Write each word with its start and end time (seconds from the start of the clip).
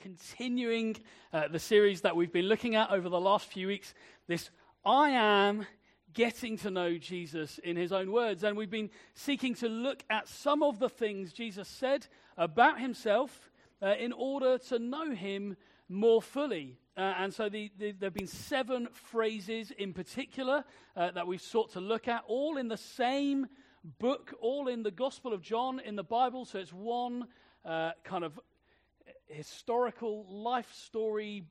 continuing 0.00 0.96
uh, 1.32 1.48
the 1.48 1.58
series 1.58 2.02
that 2.02 2.16
we've 2.16 2.32
been 2.32 2.46
looking 2.46 2.74
at 2.74 2.90
over 2.90 3.08
the 3.08 3.20
last 3.20 3.46
few 3.46 3.66
weeks. 3.66 3.94
This 4.26 4.50
I 4.84 5.10
am 5.10 5.66
getting 6.16 6.56
to 6.56 6.70
know 6.70 6.96
Jesus 6.96 7.58
in 7.58 7.76
his 7.76 7.92
own 7.92 8.10
words. 8.10 8.42
And 8.42 8.56
we've 8.56 8.70
been 8.70 8.90
seeking 9.14 9.54
to 9.56 9.68
look 9.68 10.02
at 10.08 10.26
some 10.26 10.62
of 10.62 10.78
the 10.78 10.88
things 10.88 11.32
Jesus 11.32 11.68
said 11.68 12.06
about 12.38 12.80
himself 12.80 13.50
uh, 13.82 13.94
in 13.98 14.12
order 14.12 14.56
to 14.58 14.78
know 14.78 15.14
him 15.14 15.56
more 15.88 16.22
fully. 16.22 16.78
Uh, 16.96 17.14
and 17.18 17.34
so 17.34 17.50
the, 17.50 17.70
the, 17.78 17.92
there 17.92 18.06
have 18.06 18.14
been 18.14 18.26
seven 18.26 18.88
phrases 18.92 19.70
in 19.72 19.92
particular 19.92 20.64
uh, 20.96 21.10
that 21.10 21.26
we've 21.26 21.42
sought 21.42 21.70
to 21.72 21.80
look 21.80 22.08
at, 22.08 22.22
all 22.26 22.56
in 22.56 22.68
the 22.68 22.78
same 22.78 23.46
book, 23.98 24.32
all 24.40 24.68
in 24.68 24.82
the 24.82 24.90
Gospel 24.90 25.34
of 25.34 25.42
John 25.42 25.80
in 25.80 25.96
the 25.96 26.02
Bible. 26.02 26.46
So 26.46 26.58
it's 26.58 26.72
one 26.72 27.26
uh, 27.64 27.90
kind 28.04 28.24
of 28.24 28.40
historical 29.28 30.26
life 30.28 30.72
story, 30.72 31.44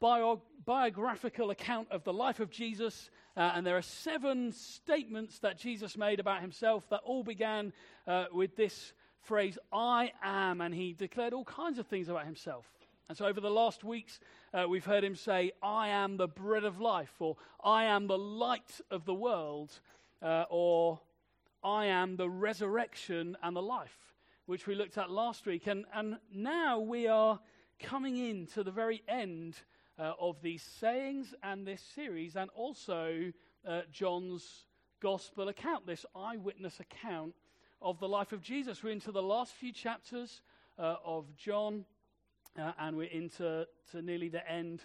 bio- 0.00 0.42
biographical 0.64 1.50
account 1.50 1.88
of 1.90 2.04
the 2.04 2.12
life 2.12 2.40
of 2.40 2.50
Jesus. 2.50 3.10
Uh, 3.36 3.52
and 3.54 3.66
there 3.66 3.76
are 3.76 3.82
seven 3.82 4.52
statements 4.52 5.38
that 5.40 5.58
Jesus 5.58 5.96
made 5.96 6.20
about 6.20 6.40
himself 6.40 6.88
that 6.90 7.00
all 7.04 7.22
began 7.22 7.72
uh, 8.06 8.26
with 8.32 8.56
this 8.56 8.92
phrase, 9.22 9.58
I 9.72 10.12
am. 10.22 10.60
And 10.60 10.74
he 10.74 10.92
declared 10.92 11.32
all 11.32 11.44
kinds 11.44 11.78
of 11.78 11.86
things 11.86 12.08
about 12.08 12.24
himself. 12.24 12.66
And 13.08 13.18
so, 13.18 13.26
over 13.26 13.40
the 13.40 13.50
last 13.50 13.82
weeks, 13.82 14.20
uh, 14.54 14.66
we've 14.68 14.84
heard 14.84 15.02
him 15.02 15.16
say, 15.16 15.50
I 15.60 15.88
am 15.88 16.16
the 16.16 16.28
bread 16.28 16.62
of 16.62 16.80
life, 16.80 17.12
or 17.18 17.36
I 17.62 17.86
am 17.86 18.06
the 18.06 18.16
light 18.16 18.80
of 18.88 19.04
the 19.04 19.14
world, 19.14 19.72
uh, 20.22 20.44
or 20.48 21.00
I 21.62 21.86
am 21.86 22.16
the 22.16 22.30
resurrection 22.30 23.36
and 23.42 23.56
the 23.56 23.62
life, 23.62 24.09
which 24.50 24.66
we 24.66 24.74
looked 24.74 24.98
at 24.98 25.08
last 25.08 25.46
week. 25.46 25.68
And, 25.68 25.84
and 25.94 26.16
now 26.34 26.80
we 26.80 27.06
are 27.06 27.38
coming 27.78 28.16
into 28.16 28.64
the 28.64 28.72
very 28.72 29.00
end 29.06 29.54
uh, 29.96 30.14
of 30.18 30.42
these 30.42 30.60
sayings 30.60 31.32
and 31.44 31.64
this 31.64 31.80
series, 31.94 32.34
and 32.34 32.50
also 32.56 33.30
uh, 33.64 33.82
John's 33.92 34.64
gospel 35.00 35.50
account, 35.50 35.86
this 35.86 36.04
eyewitness 36.16 36.80
account 36.80 37.36
of 37.80 38.00
the 38.00 38.08
life 38.08 38.32
of 38.32 38.42
Jesus. 38.42 38.82
We're 38.82 38.90
into 38.90 39.12
the 39.12 39.22
last 39.22 39.52
few 39.54 39.72
chapters 39.72 40.42
uh, 40.80 40.96
of 41.04 41.36
John. 41.36 41.84
Uh, 42.58 42.72
and 42.80 42.96
we're 42.96 43.04
into 43.04 43.64
to 43.92 44.02
nearly 44.02 44.28
the 44.28 44.50
end 44.50 44.82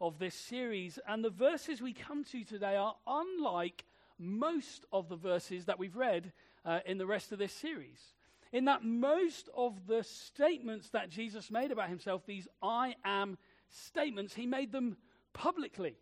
of 0.00 0.20
this 0.20 0.36
series. 0.36 1.00
And 1.08 1.24
the 1.24 1.30
verses 1.30 1.82
we 1.82 1.92
come 1.92 2.22
to 2.26 2.44
today 2.44 2.76
are 2.76 2.94
unlike 3.04 3.84
most 4.16 4.84
of 4.92 5.08
the 5.08 5.16
verses 5.16 5.64
that 5.64 5.76
we've 5.76 5.96
read 5.96 6.32
uh, 6.64 6.78
in 6.86 6.98
the 6.98 7.06
rest 7.06 7.32
of 7.32 7.40
this 7.40 7.52
series. 7.52 7.98
In 8.52 8.64
that 8.64 8.82
most 8.82 9.48
of 9.54 9.86
the 9.86 10.02
statements 10.04 10.90
that 10.90 11.10
Jesus 11.10 11.50
made 11.50 11.70
about 11.70 11.88
himself, 11.88 12.24
these 12.24 12.48
I 12.62 12.94
am 13.04 13.36
statements, 13.68 14.34
he 14.34 14.46
made 14.46 14.72
them 14.72 14.96
publicly 15.32 15.96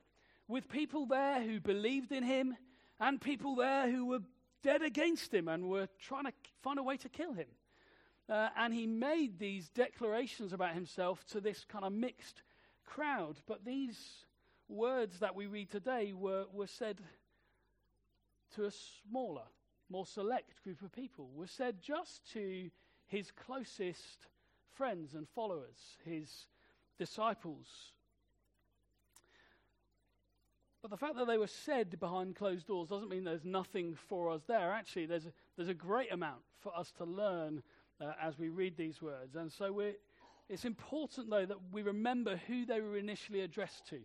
with 0.48 0.68
people 0.68 1.06
there 1.06 1.42
who 1.42 1.60
believed 1.60 2.12
in 2.12 2.22
him 2.22 2.56
and 3.00 3.20
people 3.20 3.56
there 3.56 3.90
who 3.90 4.06
were 4.06 4.20
dead 4.62 4.82
against 4.82 5.34
him 5.34 5.48
and 5.48 5.68
were 5.68 5.88
trying 6.00 6.24
to 6.24 6.32
find 6.62 6.78
a 6.78 6.82
way 6.82 6.96
to 6.98 7.08
kill 7.08 7.32
him. 7.32 7.48
Uh, 8.28 8.48
and 8.56 8.74
he 8.74 8.86
made 8.86 9.38
these 9.38 9.68
declarations 9.70 10.52
about 10.52 10.74
himself 10.74 11.24
to 11.26 11.40
this 11.40 11.64
kind 11.64 11.84
of 11.84 11.92
mixed 11.92 12.42
crowd. 12.84 13.36
But 13.46 13.64
these 13.64 14.24
words 14.68 15.20
that 15.20 15.36
we 15.36 15.46
read 15.46 15.70
today 15.70 16.12
were, 16.12 16.46
were 16.52 16.66
said 16.66 16.98
to 18.54 18.64
a 18.64 18.70
smaller, 18.70 19.44
more 19.88 20.06
select 20.06 20.62
group 20.62 20.82
of 20.82 20.92
people, 20.92 21.30
were 21.34 21.46
said 21.46 21.80
just 21.80 22.30
to 22.32 22.70
his 23.06 23.30
closest 23.30 24.26
friends 24.74 25.14
and 25.14 25.28
followers, 25.28 25.78
his 26.04 26.46
disciples. 26.98 27.66
But 30.82 30.90
the 30.90 30.96
fact 30.96 31.16
that 31.16 31.26
they 31.26 31.38
were 31.38 31.46
said 31.46 31.98
behind 31.98 32.36
closed 32.36 32.66
doors 32.66 32.88
doesn't 32.88 33.08
mean 33.08 33.24
there's 33.24 33.44
nothing 33.44 33.96
for 34.08 34.30
us 34.30 34.42
there. 34.46 34.72
Actually, 34.72 35.06
there's 35.06 35.26
a, 35.26 35.32
there's 35.56 35.68
a 35.68 35.74
great 35.74 36.12
amount 36.12 36.42
for 36.60 36.76
us 36.76 36.92
to 36.98 37.04
learn 37.04 37.62
uh, 38.00 38.12
as 38.22 38.38
we 38.38 38.50
read 38.50 38.76
these 38.76 39.02
words. 39.02 39.34
And 39.34 39.50
so 39.50 39.80
it's 40.48 40.64
important, 40.64 41.30
though, 41.30 41.46
that 41.46 41.56
we 41.72 41.82
remember 41.82 42.40
who 42.46 42.66
they 42.66 42.80
were 42.80 42.96
initially 42.96 43.40
addressed 43.40 43.88
to 43.88 43.98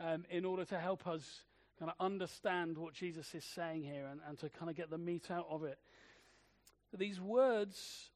um, 0.00 0.24
in 0.30 0.44
order 0.44 0.64
to 0.64 0.78
help 0.78 1.06
us 1.06 1.44
kind 1.78 1.90
of 1.90 2.04
understand 2.04 2.78
what 2.78 2.94
Jesus 2.94 3.34
is 3.34 3.44
saying 3.44 3.82
here 3.82 4.06
and, 4.10 4.20
and 4.28 4.38
to 4.38 4.48
kind 4.48 4.70
of 4.70 4.76
get 4.76 4.90
the 4.90 4.98
meat 4.98 5.30
out 5.30 5.46
of 5.50 5.64
it. 5.64 5.78
These 6.96 7.20
words 7.20 8.10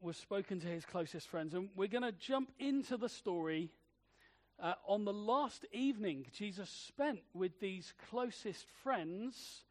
were 0.00 0.12
spoken 0.12 0.60
to 0.60 0.66
his 0.66 0.84
closest 0.84 1.28
friends, 1.28 1.54
and 1.54 1.68
we're 1.76 1.88
going 1.88 2.02
to 2.02 2.12
jump 2.12 2.50
into 2.58 2.96
the 2.96 3.08
story. 3.08 3.70
Uh, 4.58 4.74
on 4.86 5.04
the 5.06 5.12
last 5.12 5.64
evening 5.72 6.26
Jesus 6.34 6.68
spent 6.68 7.20
with 7.32 7.58
these 7.60 7.94
closest 8.10 8.66
friends 8.82 9.64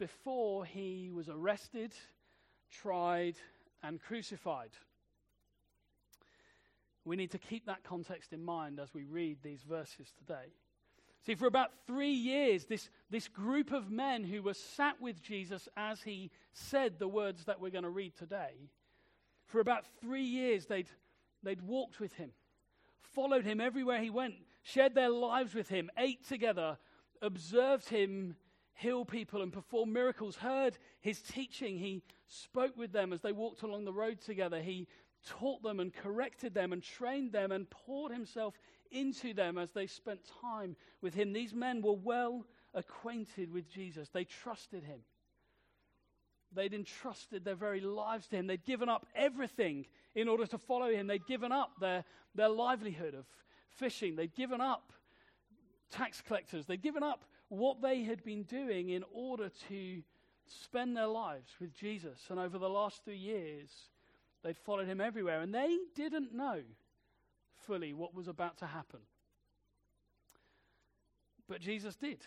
before 0.00 0.64
he 0.64 1.10
was 1.14 1.28
arrested, 1.28 1.92
tried, 2.72 3.36
and 3.84 4.02
crucified. 4.02 4.70
We 7.04 7.16
need 7.16 7.30
to 7.32 7.38
keep 7.38 7.66
that 7.66 7.84
context 7.84 8.32
in 8.32 8.44
mind 8.44 8.80
as 8.80 8.94
we 8.94 9.04
read 9.04 9.38
these 9.42 9.62
verses 9.62 10.12
today. 10.18 10.52
See, 11.24 11.34
for 11.34 11.46
about 11.46 11.70
three 11.86 12.12
years, 12.12 12.64
this, 12.64 12.90
this 13.10 13.28
group 13.28 13.72
of 13.72 13.90
men 13.90 14.24
who 14.24 14.42
were 14.42 14.54
sat 14.54 15.00
with 15.00 15.22
Jesus 15.22 15.68
as 15.76 16.02
he 16.02 16.30
said 16.52 16.98
the 16.98 17.08
words 17.08 17.44
that 17.44 17.60
we're 17.60 17.70
going 17.70 17.84
to 17.84 17.90
read 17.90 18.16
today, 18.16 18.70
for 19.46 19.60
about 19.60 19.84
three 20.00 20.24
years, 20.24 20.66
they'd, 20.66 20.88
they'd 21.42 21.62
walked 21.62 22.00
with 22.00 22.14
him, 22.14 22.30
followed 23.00 23.44
him 23.44 23.60
everywhere 23.60 24.00
he 24.00 24.10
went, 24.10 24.34
shared 24.62 24.94
their 24.94 25.10
lives 25.10 25.54
with 25.54 25.68
him, 25.68 25.90
ate 25.96 26.26
together, 26.26 26.78
observed 27.20 27.88
him 27.88 28.34
heal 28.74 29.04
people 29.04 29.42
and 29.42 29.52
perform 29.52 29.92
miracles, 29.92 30.36
heard 30.36 30.76
his 31.00 31.20
teaching. 31.22 31.78
He 31.78 32.02
spoke 32.26 32.76
with 32.76 32.92
them 32.92 33.12
as 33.12 33.20
they 33.20 33.32
walked 33.32 33.62
along 33.62 33.84
the 33.84 33.92
road 33.92 34.20
together. 34.20 34.60
He 34.60 34.88
taught 35.26 35.62
them 35.62 35.78
and 35.78 35.94
corrected 35.94 36.52
them 36.54 36.72
and 36.72 36.82
trained 36.82 37.32
them 37.32 37.52
and 37.52 37.70
poured 37.70 38.12
himself 38.12 38.54
into 38.92 39.34
them 39.34 39.58
as 39.58 39.70
they 39.72 39.86
spent 39.86 40.20
time 40.40 40.76
with 41.00 41.14
him. 41.14 41.32
These 41.32 41.54
men 41.54 41.82
were 41.82 41.92
well 41.92 42.46
acquainted 42.74 43.52
with 43.52 43.68
Jesus, 43.68 44.08
they 44.08 44.24
trusted 44.24 44.84
him. 44.84 45.00
They'd 46.54 46.74
entrusted 46.74 47.44
their 47.44 47.54
very 47.54 47.80
lives 47.80 48.26
to 48.28 48.36
him. 48.36 48.46
They'd 48.46 48.64
given 48.64 48.88
up 48.88 49.06
everything 49.14 49.86
in 50.14 50.28
order 50.28 50.46
to 50.46 50.58
follow 50.58 50.90
him. 50.90 51.06
They'd 51.06 51.26
given 51.26 51.50
up 51.50 51.72
their, 51.80 52.04
their 52.34 52.50
livelihood 52.50 53.14
of 53.14 53.24
fishing. 53.70 54.16
They'd 54.16 54.34
given 54.34 54.60
up 54.60 54.92
tax 55.90 56.20
collectors. 56.20 56.66
They'd 56.66 56.82
given 56.82 57.02
up 57.02 57.24
what 57.48 57.80
they 57.80 58.02
had 58.02 58.22
been 58.22 58.42
doing 58.42 58.90
in 58.90 59.04
order 59.12 59.50
to 59.68 60.02
spend 60.46 60.96
their 60.96 61.06
lives 61.06 61.50
with 61.60 61.74
Jesus. 61.74 62.18
And 62.28 62.38
over 62.38 62.58
the 62.58 62.68
last 62.68 63.04
three 63.04 63.16
years, 63.16 63.70
they'd 64.42 64.58
followed 64.58 64.88
him 64.88 65.00
everywhere. 65.00 65.40
And 65.40 65.54
they 65.54 65.78
didn't 65.94 66.34
know 66.34 66.60
fully 67.66 67.92
what 67.92 68.14
was 68.14 68.28
about 68.28 68.58
to 68.58 68.66
happen. 68.66 69.00
But 71.48 71.60
Jesus 71.60 71.96
did. 71.96 72.18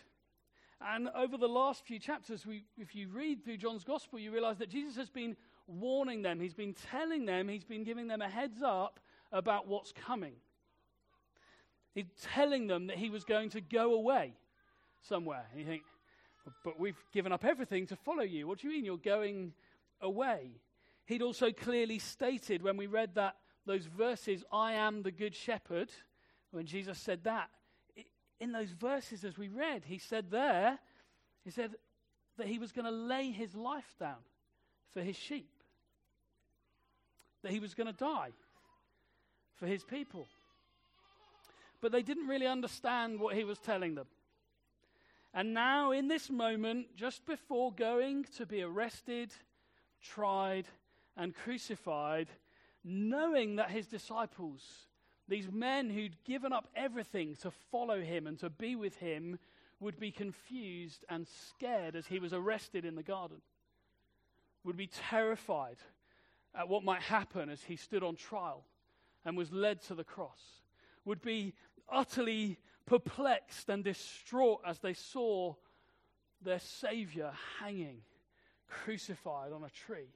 And 0.82 1.10
over 1.16 1.38
the 1.38 1.48
last 1.48 1.86
few 1.86 2.00
chapters, 2.00 2.46
we, 2.46 2.66
if 2.78 2.96
you 2.96 3.08
read 3.10 3.44
through 3.44 3.58
John's 3.58 3.84
gospel, 3.84 4.20
you 4.20 4.32
realize 4.32 4.58
that 4.58 4.70
Jesus 4.70 4.96
has 4.98 5.10
been 5.10 5.36
warning 5.68 6.22
them, 6.22 6.40
he's 6.40 6.54
been 6.54 6.76
telling 6.92 7.26
them, 7.26 7.48
he's 7.48 7.64
been 7.64 7.84
giving 7.84 8.08
them 8.08 8.22
a 8.22 8.30
heads 8.30 8.62
up 8.64 9.00
about 9.32 9.68
what's 9.68 9.92
coming. 9.92 10.34
He's 11.94 12.06
telling 12.34 12.68
them 12.68 12.88
that 12.88 12.98
he 12.98 13.10
was 13.10 13.24
going 13.24 13.50
to 13.52 13.62
go 13.62 13.94
away 13.94 14.34
somewhere. 15.02 15.46
And 15.52 15.62
you 15.62 15.66
think, 15.66 15.84
but 16.64 16.80
we've 16.80 17.02
given 17.14 17.32
up 17.32 17.46
everything 17.46 17.88
to 17.88 17.96
follow 17.96 18.24
you. 18.24 18.48
What 18.48 18.60
do 18.60 18.68
you 18.68 18.74
mean 18.74 18.86
you're 18.86 18.98
going 18.98 19.54
away? 20.02 20.52
He'd 21.06 21.22
also 21.22 21.52
clearly 21.52 22.00
stated 22.00 22.62
when 22.62 22.78
we 22.78 22.88
read 22.88 23.16
that 23.16 23.38
those 23.66 23.86
verses, 23.86 24.44
I 24.52 24.74
am 24.74 25.02
the 25.02 25.12
good 25.12 25.36
shepherd, 25.36 25.90
when 26.52 26.66
Jesus 26.66 26.98
said 26.98 27.24
that, 27.24 27.50
in 28.40 28.52
those 28.52 28.72
verses 28.72 29.24
as 29.24 29.38
we 29.38 29.48
read, 29.48 29.84
he 29.86 29.98
said 29.98 30.30
there, 30.30 30.78
he 31.44 31.52
said 31.52 31.72
that 32.38 32.48
he 32.48 32.60
was 32.60 32.72
going 32.72 32.86
to 32.86 32.92
lay 32.92 33.32
his 33.32 33.56
life 33.56 33.96
down 34.00 34.24
for 34.94 35.02
his 35.02 35.16
sheep, 35.16 35.50
that 37.44 37.52
he 37.52 37.60
was 37.60 37.74
going 37.74 37.88
to 37.88 37.94
die 37.94 38.32
for 39.56 39.68
his 39.68 39.84
people. 39.84 40.28
But 41.82 41.92
they 41.92 42.02
didn't 42.02 42.28
really 42.28 42.48
understand 42.48 43.20
what 43.20 43.36
he 43.36 43.44
was 43.44 43.60
telling 43.60 43.96
them. 43.96 44.08
And 45.34 45.54
now, 45.54 45.92
in 45.92 46.08
this 46.08 46.30
moment, 46.30 46.96
just 46.96 47.26
before 47.26 47.74
going 47.74 48.26
to 48.38 48.46
be 48.46 48.62
arrested, 48.62 49.32
tried, 50.02 50.66
and 51.18 51.36
crucified, 51.36 52.30
knowing 52.86 53.56
that 53.56 53.72
his 53.72 53.88
disciples, 53.88 54.62
these 55.28 55.52
men 55.52 55.90
who'd 55.90 56.24
given 56.24 56.54
up 56.54 56.70
everything 56.76 57.36
to 57.36 57.52
follow 57.72 58.02
him 58.02 58.28
and 58.28 58.40
to 58.40 58.50
be 58.50 58.76
with 58.76 58.96
him, 58.98 59.40
would 59.80 60.00
be 60.00 60.12
confused 60.12 61.04
and 61.10 61.28
scared 61.28 61.96
as 61.96 62.08
he 62.08 62.20
was 62.20 62.32
arrested 62.32 62.86
in 62.86 62.96
the 62.96 63.04
garden, 63.04 63.42
would 64.64 64.78
be 64.78 64.88
terrified 64.88 65.78
at 66.54 66.70
what 66.70 66.84
might 66.84 67.02
happen 67.02 67.50
as 67.50 67.62
he 67.64 67.76
stood 67.76 68.04
on 68.04 68.16
trial 68.16 68.64
and 69.26 69.36
was 69.36 69.52
led 69.52 69.82
to 69.82 69.96
the 69.96 70.04
cross 70.04 70.62
would 71.06 71.22
be 71.22 71.54
utterly 71.88 72.58
perplexed 72.86 73.70
and 73.70 73.84
distraught 73.84 74.62
as 74.66 74.80
they 74.80 74.94
saw 74.94 75.54
their 76.42 76.60
Savior 76.60 77.32
hanging, 77.60 78.02
crucified 78.68 79.52
on 79.52 79.64
a 79.64 79.70
tree. 79.70 80.10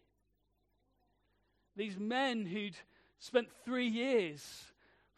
These 1.79 1.97
men 1.97 2.45
who'd 2.45 2.75
spent 3.19 3.47
three 3.63 3.87
years 3.87 4.45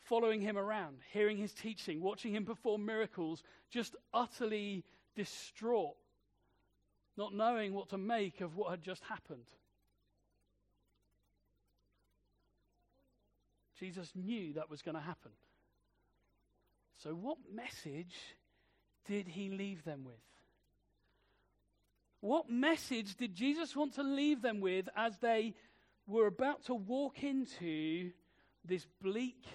following 0.04 0.42
him 0.42 0.60
around, 0.60 0.98
hearing 1.12 1.38
his 1.38 1.54
teaching, 1.54 2.02
watching 2.02 2.36
him 2.36 2.46
perform 2.46 2.86
miracles, 2.86 3.42
just 3.72 3.96
utterly 4.13 4.84
distraught, 5.16 5.96
not 7.18 7.34
knowing 7.34 7.74
what 7.74 7.90
to 7.90 7.98
make 7.98 8.42
of 8.42 8.56
what 8.56 8.69
had 8.69 8.84
just 8.84 9.02
happened. 9.06 9.48
Jesus 13.80 14.12
knew 14.14 14.54
that 14.54 14.69
was 14.69 14.84
going 14.84 14.94
to 14.94 15.02
happen. 15.02 15.31
So, 16.98 17.16
what 17.16 17.40
message 17.52 18.16
did 19.07 19.28
he 19.28 19.50
leave 19.50 19.84
them 19.84 20.04
with? 20.06 20.14
What 22.19 22.52
message 22.52 23.16
did 23.16 23.34
Jesus 23.34 23.75
want 23.75 23.96
to 23.96 24.04
leave 24.04 24.44
them 24.44 24.62
with 24.62 24.88
as 24.96 25.18
they 25.18 25.56
were 26.12 26.28
about 26.28 26.66
to 26.66 26.75
walk 26.75 27.24
into 27.24 28.12
this 28.66 28.86
bleak, 29.02 29.46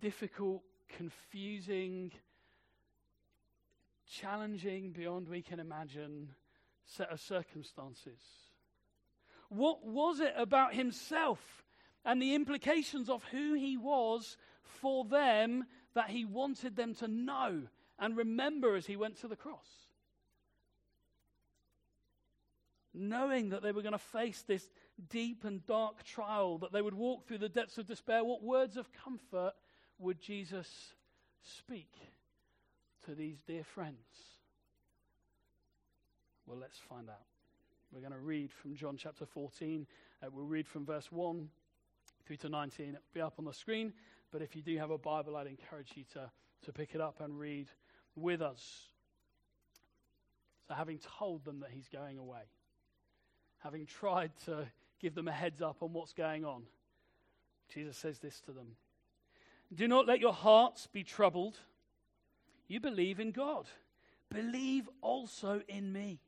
difficult, 0.00 0.62
confusing, 0.88 2.12
challenging 4.08 4.92
beyond 4.92 5.28
we 5.28 5.42
can 5.42 5.58
imagine 5.58 6.30
set 6.84 7.10
of 7.10 7.20
circumstances? 7.20 8.20
What 9.48 9.84
was 9.84 10.20
it 10.20 10.34
about 10.36 10.74
himself 10.74 11.64
and 12.04 12.20
the 12.20 12.34
implications 12.34 13.08
of 13.08 13.24
who 13.24 13.54
he 13.54 13.76
was 13.76 14.36
for 14.62 15.04
them 15.04 15.64
that 15.94 16.10
he 16.10 16.24
wanted 16.24 16.76
them 16.76 16.94
to 16.96 17.08
know 17.08 17.62
and 17.98 18.16
remember 18.16 18.76
as 18.76 18.86
he 18.86 18.96
went 18.96 19.20
to 19.20 19.28
the 19.28 19.36
cross. 19.36 19.66
Knowing 22.92 23.50
that 23.50 23.62
they 23.62 23.72
were 23.72 23.82
going 23.82 23.92
to 23.92 23.98
face 23.98 24.42
this 24.42 24.68
deep 25.08 25.44
and 25.44 25.64
dark 25.66 26.02
trial, 26.02 26.58
that 26.58 26.72
they 26.72 26.82
would 26.82 26.94
walk 26.94 27.26
through 27.26 27.38
the 27.38 27.48
depths 27.48 27.78
of 27.78 27.86
despair, 27.86 28.24
what 28.24 28.42
words 28.42 28.76
of 28.76 28.92
comfort 28.92 29.52
would 29.98 30.20
Jesus 30.20 30.94
speak 31.42 31.92
to 33.04 33.14
these 33.14 33.40
dear 33.46 33.62
friends? 33.62 33.96
Well, 36.46 36.58
let's 36.58 36.78
find 36.78 37.08
out. 37.08 37.26
We're 37.92 38.00
going 38.00 38.12
to 38.12 38.18
read 38.18 38.52
from 38.52 38.74
John 38.74 38.96
chapter 38.96 39.24
14. 39.24 39.86
Uh, 40.22 40.26
we'll 40.32 40.46
read 40.46 40.66
from 40.66 40.84
verse 40.84 41.10
1 41.12 41.48
through 42.26 42.36
to 42.36 42.48
19. 42.48 42.88
It'll 42.88 43.00
be 43.14 43.20
up 43.20 43.34
on 43.38 43.44
the 43.44 43.52
screen. 43.52 43.92
But 44.32 44.42
if 44.42 44.54
you 44.54 44.62
do 44.62 44.76
have 44.78 44.90
a 44.90 44.98
Bible, 44.98 45.36
I'd 45.36 45.46
encourage 45.46 45.92
you 45.94 46.04
to, 46.14 46.30
to 46.64 46.72
pick 46.72 46.94
it 46.94 47.00
up 47.00 47.20
and 47.20 47.38
read 47.38 47.68
with 48.14 48.42
us. 48.42 48.62
So, 50.68 50.74
having 50.74 50.98
told 51.18 51.44
them 51.44 51.60
that 51.60 51.70
he's 51.70 51.88
going 51.88 52.18
away, 52.18 52.42
having 53.60 53.86
tried 53.86 54.32
to 54.44 54.66
give 55.00 55.14
them 55.14 55.28
a 55.28 55.32
heads 55.32 55.62
up 55.62 55.82
on 55.82 55.92
what's 55.92 56.12
going 56.12 56.44
on, 56.44 56.62
Jesus 57.72 57.96
says 57.96 58.18
this 58.18 58.40
to 58.42 58.52
them 58.52 58.76
Do 59.74 59.88
not 59.88 60.06
let 60.06 60.20
your 60.20 60.32
hearts 60.32 60.86
be 60.86 61.04
troubled. 61.04 61.56
You 62.68 62.80
believe 62.80 63.18
in 63.18 63.32
God, 63.32 63.66
believe 64.30 64.88
also 65.00 65.62
in 65.68 65.92
me. 65.92 66.20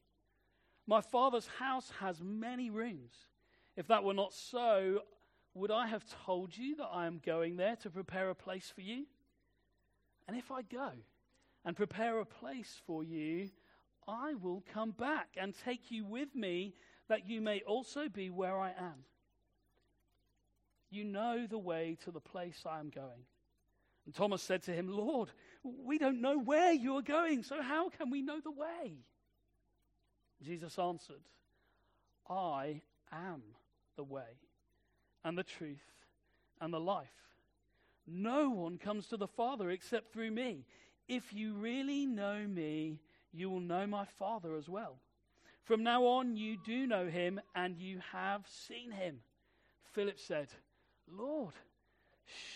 My 0.87 1.01
Father's 1.01 1.47
house 1.47 1.93
has 2.01 2.21
many 2.21 2.69
rooms. 2.69 3.13
If 3.77 3.87
that 3.87 4.05
were 4.05 4.15
not 4.15 4.35
so, 4.35 5.03
would 5.55 5.71
I 5.71 5.87
have 5.87 6.05
told 6.25 6.57
you 6.57 6.77
that 6.77 6.89
I 6.93 7.07
am 7.07 7.21
going 7.25 7.57
there 7.57 7.77
to 7.77 7.91
prepare 7.91 8.31
a 8.31 8.35
place 8.35 8.73
for 8.75 8.81
you? 8.81 9.07
And 10.27 10.37
if 10.37 10.51
I 10.51 10.63
go 10.63 10.91
and 11.65 11.77
prepare 11.77 12.19
a 12.19 12.27
place 12.27 12.81
for 12.87 13.05
you, 13.05 13.51
I 14.09 14.35
will 14.35 14.65
come 14.73 14.91
back 14.91 15.29
and 15.37 15.55
take 15.65 15.91
you 15.91 16.05
with 16.05 16.35
me 16.35 16.75
that 17.13 17.29
you 17.29 17.43
may 17.43 17.61
also 17.67 18.09
be 18.09 18.31
where 18.31 18.59
I 18.59 18.71
am. 18.71 19.05
You 20.91 21.05
know 21.05 21.47
the 21.47 21.59
way 21.59 21.99
to 22.05 22.11
the 22.11 22.21
place 22.21 22.63
I 22.65 22.81
am 22.81 22.89
going. 22.89 23.27
And 24.07 24.15
Thomas 24.15 24.41
said 24.41 24.63
to 24.63 24.73
him, 24.73 24.89
Lord, 24.89 25.29
we 25.63 25.99
don't 25.99 26.23
know 26.23 26.39
where 26.39 26.73
you 26.73 26.97
are 26.97 27.03
going, 27.03 27.43
so 27.43 27.61
how 27.61 27.91
can 27.91 28.09
we 28.09 28.23
know 28.23 28.41
the 28.41 28.51
way? 28.51 28.97
Jesus 30.43 30.79
answered, 30.79 31.21
I 32.31 32.81
am 33.13 33.43
the 33.97 34.05
way 34.05 34.39
and 35.23 35.37
the 35.37 35.45
truth 35.45 35.85
and 36.63 36.73
the 36.73 36.81
life. 36.81 37.13
No 38.07 38.49
one 38.49 38.79
comes 38.79 39.07
to 39.09 39.19
the 39.19 39.29
Father 39.29 39.69
except 39.69 40.15
through 40.15 40.31
me. 40.31 40.65
If 41.09 41.35
you 41.35 41.53
really 41.53 42.07
know 42.07 42.47
me, 42.49 43.01
you 43.35 43.51
will 43.51 43.61
know 43.61 43.87
my 43.87 44.07
Father 44.07 44.57
as 44.57 44.67
well. 44.67 44.97
From 45.65 45.83
now 45.83 46.05
on, 46.05 46.37
you 46.37 46.57
do 46.57 46.87
know 46.87 47.09
him 47.09 47.41
and 47.55 47.79
you 47.79 48.01
have 48.13 48.43
seen 48.49 48.91
him. 48.91 49.21
Philip 49.93 50.19
said, 50.19 50.49
Lord, 51.09 51.55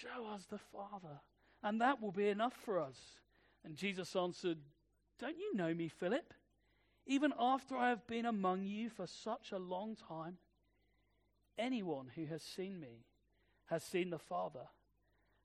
show 0.01 0.27
us 0.35 0.45
the 0.47 0.59
Father, 0.59 1.21
and 1.63 1.81
that 1.81 2.01
will 2.01 2.13
be 2.13 2.29
enough 2.29 2.55
for 2.65 2.81
us. 2.81 2.97
And 3.65 3.77
Jesus 3.77 4.17
answered, 4.17 4.59
Don't 5.19 5.39
you 5.39 5.55
know 5.55 5.73
me, 5.73 5.89
Philip? 5.89 6.33
Even 7.07 7.33
after 7.39 7.77
I 7.77 7.91
have 7.91 8.07
been 8.07 8.27
among 8.27 8.65
you 8.65 8.91
for 8.91 9.07
such 9.07 9.53
a 9.53 9.59
long 9.59 9.97
time? 10.09 10.39
Anyone 11.59 12.11
who 12.15 12.27
has 12.27 12.43
seen 12.43 12.81
me 12.81 13.07
has 13.67 13.85
seen 13.85 14.11
the 14.11 14.19
Father. 14.19 14.67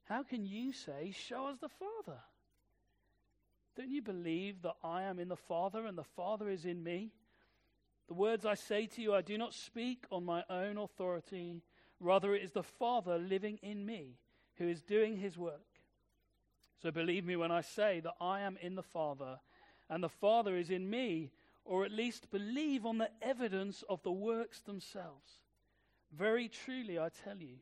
How 0.06 0.24
can 0.24 0.46
you 0.46 0.74
say, 0.74 1.14
Show 1.16 1.48
us 1.48 1.58
the 1.60 1.70
Father? 1.70 2.20
Don't 3.76 3.90
you 3.90 4.02
believe 4.02 4.62
that 4.64 4.76
I 4.84 5.04
am 5.04 5.20
in 5.20 5.30
the 5.30 5.36
Father 5.36 5.86
and 5.86 5.98
the 5.98 6.04
Father 6.04 6.50
is 6.50 6.66
in 6.66 6.84
me? 6.84 7.12
The 8.12 8.16
words 8.16 8.46
I 8.46 8.56
say 8.56 8.88
to 8.88 9.02
you, 9.02 9.16
I 9.16 9.22
do 9.22 9.38
not 9.38 9.54
speak 9.54 10.04
on 10.12 10.26
my 10.26 10.44
own 10.50 10.78
authority. 10.78 11.62
Rather, 12.02 12.36
it 12.36 12.44
is 12.44 12.52
the 12.52 12.62
Father 12.62 13.18
living 13.18 13.58
in 13.64 13.86
me 13.86 14.18
who 14.58 14.68
is 14.68 14.82
doing 14.82 15.16
his 15.16 15.38
work. 15.38 15.80
So 16.82 16.92
believe 16.92 17.24
me 17.24 17.38
when 17.38 17.52
I 17.54 17.62
say 17.62 18.02
that 18.02 18.16
I 18.20 18.42
am 18.42 18.58
in 18.62 18.76
the 18.76 18.84
Father 18.84 19.40
and 19.90 20.04
the 20.04 20.10
Father 20.10 20.58
is 20.58 20.70
in 20.70 20.90
me, 20.90 21.32
or 21.64 21.86
at 21.86 21.92
least 21.94 22.32
believe 22.32 22.86
on 22.86 22.98
the 22.98 23.10
evidence 23.22 23.82
of 23.88 24.04
the 24.04 24.12
works 24.12 24.60
themselves. 24.60 25.40
Very 26.14 26.50
truly, 26.50 27.00
I 27.00 27.08
tell 27.24 27.38
you, 27.38 27.60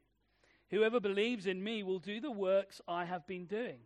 whoever 0.71 0.99
believes 0.99 1.45
in 1.45 1.63
me 1.63 1.83
will 1.83 1.99
do 1.99 2.19
the 2.19 2.31
works 2.31 2.81
I 2.87 3.05
have 3.05 3.27
been 3.27 3.45
doing. 3.45 3.81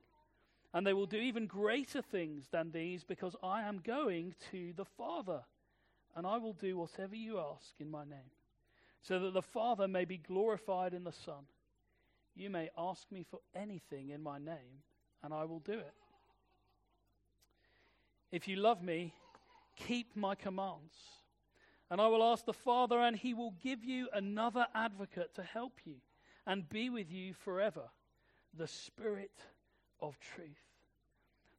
And 0.74 0.88
they 0.88 0.94
will 0.94 1.08
do 1.08 1.18
even 1.18 1.46
greater 1.46 2.02
things 2.02 2.48
than 2.54 2.72
these 2.72 3.04
because 3.04 3.36
I 3.44 3.64
am 3.64 3.82
going 3.84 4.36
to 4.52 4.72
the 4.78 4.86
Father. 4.86 5.42
And 6.16 6.28
I 6.28 6.38
will 6.38 6.54
do 6.54 6.78
whatever 6.78 7.16
you 7.16 7.40
ask 7.40 7.74
in 7.80 7.90
my 7.90 8.04
name, 8.04 8.32
so 9.02 9.20
that 9.20 9.34
the 9.34 9.42
Father 9.42 9.88
may 9.88 10.06
be 10.06 10.18
glorified 10.18 10.94
in 10.94 11.04
the 11.04 11.12
Son. 11.12 11.46
You 12.36 12.50
may 12.50 12.70
ask 12.78 13.12
me 13.12 13.26
for 13.30 13.40
anything 13.56 14.10
in 14.10 14.22
my 14.22 14.38
name, 14.38 14.84
and 15.24 15.34
I 15.34 15.46
will 15.46 15.60
do 15.60 15.74
it. 15.74 15.94
If 18.32 18.48
you 18.48 18.56
love 18.56 18.82
me, 18.82 19.14
keep 19.76 20.16
my 20.16 20.36
commands. 20.36 20.96
And 21.90 22.02
I 22.02 22.08
will 22.08 22.24
ask 22.24 22.46
the 22.46 22.54
Father, 22.54 23.00
and 23.00 23.16
he 23.16 23.34
will 23.34 23.54
give 23.62 23.84
you 23.84 24.08
another 24.14 24.66
advocate 24.74 25.36
to 25.36 25.44
help 25.44 25.74
you 25.86 25.96
and 26.48 26.68
be 26.70 26.90
with 26.90 27.12
you 27.12 27.34
forever 27.34 27.90
the 28.56 28.68
Spirit 28.68 29.40
of 30.00 30.18
truth. 30.20 30.48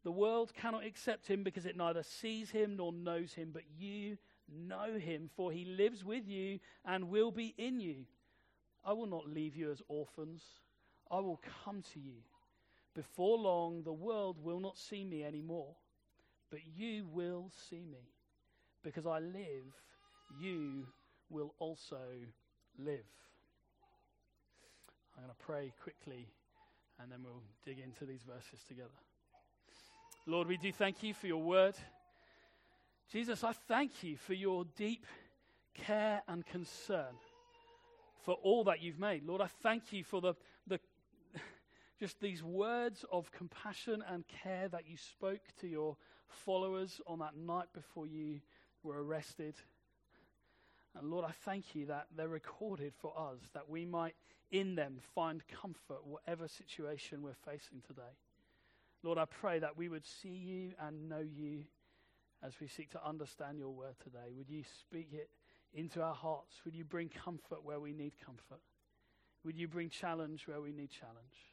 The 0.03 0.13
world 0.13 0.53
cannot 0.55 0.85
accept 0.85 1.27
him 1.29 1.45
because 1.45 1.67
it 1.67 1.77
neither 1.77 2.03
sees 2.03 2.51
him 2.51 2.77
nor 2.77 2.93
knows 2.93 3.33
him, 3.33 3.51
but 3.53 3.63
you 3.79 4.19
know 4.49 4.99
him, 4.99 5.31
for 5.37 5.53
he 5.53 5.65
lives 5.65 6.05
with 6.05 6.27
you 6.29 6.59
and 6.85 7.09
will 7.09 7.31
be 7.31 7.55
in 7.59 7.81
you. 7.81 8.05
I 8.85 8.93
will 8.93 9.07
not 9.07 9.29
leave 9.29 9.57
you 9.57 9.71
as 9.71 9.83
orphans, 9.89 10.43
I 11.11 11.21
will 11.21 11.41
come 11.65 11.83
to 11.95 12.01
you. 12.01 12.17
Before 12.95 13.39
long, 13.39 13.83
the 13.83 13.93
world 13.93 14.39
will 14.43 14.61
not 14.61 14.79
see 14.79 15.05
me 15.05 15.25
anymore, 15.25 15.75
but 16.51 16.61
you 16.77 17.07
will 17.13 17.51
see 17.69 17.87
me, 17.91 18.11
because 18.83 19.07
I 19.07 19.19
live 19.19 19.73
you 20.41 20.87
will 21.31 21.55
also 21.59 21.99
live. 22.79 23.05
I'm 25.17 25.25
going 25.25 25.35
to 25.35 25.45
pray 25.45 25.73
quickly 25.83 26.29
and 27.01 27.11
then 27.11 27.19
we'll 27.23 27.43
dig 27.65 27.79
into 27.79 28.05
these 28.05 28.23
verses 28.23 28.65
together. 28.67 28.89
Lord, 30.27 30.49
we 30.49 30.57
do 30.57 30.73
thank 30.73 31.03
you 31.03 31.15
for 31.15 31.27
your 31.27 31.43
word. 31.43 31.75
Jesus, 33.11 33.45
I 33.45 33.53
thank 33.53 34.03
you 34.03 34.17
for 34.17 34.35
your 34.35 34.65
deep 34.77 35.07
care 35.75 36.23
and 36.29 36.45
concern 36.47 37.15
for 38.25 38.35
all 38.43 38.65
that 38.65 38.81
you've 38.83 38.99
made. 38.99 39.25
Lord, 39.25 39.41
I 39.41 39.47
thank 39.63 39.93
you 39.93 40.05
for 40.05 40.21
the, 40.21 40.35
the 40.67 40.81
just 42.01 42.21
these 42.21 42.43
words 42.43 43.05
of 43.13 43.31
compassion 43.31 44.03
and 44.09 44.25
care 44.27 44.69
that 44.69 44.89
you 44.89 44.97
spoke 44.97 45.43
to 45.61 45.69
your 45.69 45.97
followers 46.29 47.01
on 47.07 47.19
that 47.21 47.37
night 47.37 47.69
before 47.75 48.07
you 48.07 48.41
were 48.83 49.03
arrested 49.03 49.55
And 50.97 51.11
Lord, 51.11 51.25
I 51.25 51.33
thank 51.33 51.75
you 51.75 51.87
that 51.87 52.07
they're 52.17 52.29
recorded 52.29 52.95
for 52.95 53.13
us, 53.19 53.41
that 53.53 53.69
we 53.69 53.85
might 53.85 54.15
in 54.51 54.77
them 54.77 54.99
find 55.15 55.43
comfort, 55.49 56.07
whatever 56.07 56.47
situation 56.47 57.23
we're 57.23 57.35
facing 57.35 57.81
today. 57.87 58.03
Lord, 59.03 59.19
I 59.19 59.25
pray 59.25 59.59
that 59.59 59.77
we 59.77 59.89
would 59.89 60.07
see 60.07 60.29
you 60.29 60.73
and 60.81 61.09
know 61.09 61.19
you 61.19 61.65
as 62.45 62.53
we 62.61 62.69
seek 62.69 62.91
to 62.91 63.07
understand 63.07 63.59
your 63.59 63.71
word 63.71 63.95
today. 64.03 64.33
Would 64.37 64.51
you 64.51 64.63
speak 64.81 65.09
it 65.13 65.31
into 65.73 66.03
our 66.03 66.15
hearts? 66.15 66.55
Would 66.65 66.75
you 66.75 66.85
bring 66.85 67.09
comfort 67.09 67.65
where 67.65 67.81
we 67.81 67.93
need 67.93 68.13
comfort? 68.25 68.61
Would 69.45 69.57
you 69.57 69.67
bring 69.67 69.89
challenge 69.89 70.47
where 70.47 70.61
we 70.61 70.73
need 70.73 70.91
challenge? 70.91 71.53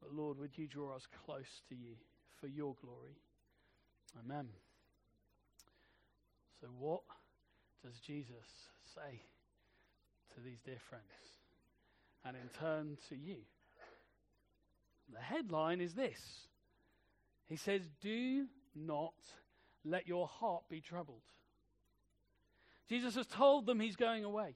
But 0.00 0.14
Lord, 0.14 0.38
would 0.38 0.56
you 0.56 0.66
draw 0.66 0.96
us 0.96 1.06
close 1.24 1.62
to 1.68 1.74
you 1.74 1.94
for 2.40 2.46
your 2.46 2.74
glory? 2.82 3.18
Amen. 4.24 4.48
So, 6.60 6.68
what 6.78 7.02
does 7.84 7.98
Jesus 7.98 8.68
say 8.94 9.20
to 10.34 10.40
these 10.40 10.60
dear 10.64 10.80
friends? 10.88 11.04
And 12.24 12.36
in 12.36 12.48
turn 12.58 12.96
to 13.08 13.16
you? 13.16 13.36
The 15.12 15.20
headline 15.20 15.80
is 15.80 15.94
this 15.94 16.20
He 17.48 17.56
says, 17.56 17.82
Do 18.00 18.46
not 18.74 19.14
let 19.84 20.06
your 20.06 20.26
heart 20.26 20.64
be 20.68 20.80
troubled. 20.80 21.22
Jesus 22.88 23.14
has 23.14 23.26
told 23.26 23.66
them 23.66 23.80
he's 23.80 23.96
going 23.96 24.24
away, 24.24 24.54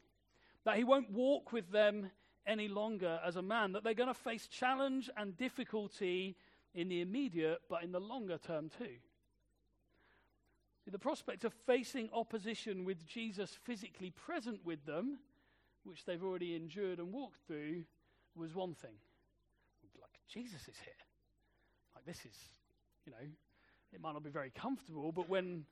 that 0.64 0.76
he 0.76 0.84
won't 0.84 1.10
walk 1.10 1.52
with 1.52 1.70
them 1.70 2.10
any 2.46 2.68
longer 2.68 3.20
as 3.24 3.36
a 3.36 3.42
man, 3.42 3.72
that 3.72 3.84
they're 3.84 3.94
going 3.94 4.12
to 4.12 4.14
face 4.14 4.46
challenge 4.46 5.10
and 5.16 5.36
difficulty 5.36 6.36
in 6.74 6.88
the 6.88 7.00
immediate, 7.00 7.60
but 7.68 7.82
in 7.82 7.92
the 7.92 8.00
longer 8.00 8.38
term 8.38 8.68
too. 8.68 8.96
The 10.88 10.98
prospect 10.98 11.44
of 11.44 11.52
facing 11.66 12.10
opposition 12.12 12.84
with 12.84 13.04
Jesus 13.06 13.58
physically 13.64 14.10
present 14.10 14.60
with 14.64 14.86
them, 14.86 15.18
which 15.82 16.04
they've 16.04 16.22
already 16.22 16.54
endured 16.54 17.00
and 17.00 17.12
walked 17.12 17.38
through, 17.46 17.84
was 18.36 18.54
one 18.54 18.74
thing. 18.74 18.94
Like, 20.00 20.20
Jesus 20.28 20.60
is 20.68 20.76
here. 20.84 20.94
Like, 21.94 22.04
this 22.04 22.24
is, 22.24 22.36
you 23.04 23.12
know, 23.12 23.26
it 23.92 24.00
might 24.00 24.12
not 24.12 24.24
be 24.24 24.30
very 24.30 24.50
comfortable, 24.50 25.12
but 25.12 25.28
when 25.28 25.64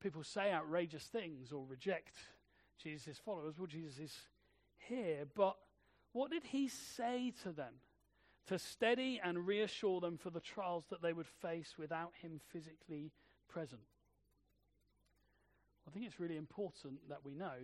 people 0.00 0.22
say 0.22 0.52
outrageous 0.52 1.04
things 1.04 1.52
or 1.52 1.64
reject 1.68 2.14
Jesus' 2.82 3.18
followers, 3.18 3.58
well, 3.58 3.66
Jesus 3.66 3.98
is 3.98 4.16
here. 4.88 5.26
But 5.34 5.56
what 6.12 6.30
did 6.30 6.44
he 6.44 6.68
say 6.68 7.32
to 7.42 7.52
them 7.52 7.74
to 8.46 8.58
steady 8.58 9.20
and 9.22 9.46
reassure 9.46 10.00
them 10.00 10.18
for 10.18 10.30
the 10.30 10.40
trials 10.40 10.84
that 10.90 11.02
they 11.02 11.12
would 11.12 11.26
face 11.26 11.74
without 11.78 12.12
him 12.20 12.40
physically 12.52 13.12
present? 13.48 13.82
I 15.86 15.90
think 15.90 16.06
it's 16.06 16.20
really 16.20 16.36
important 16.36 17.08
that 17.08 17.24
we 17.24 17.34
know 17.34 17.54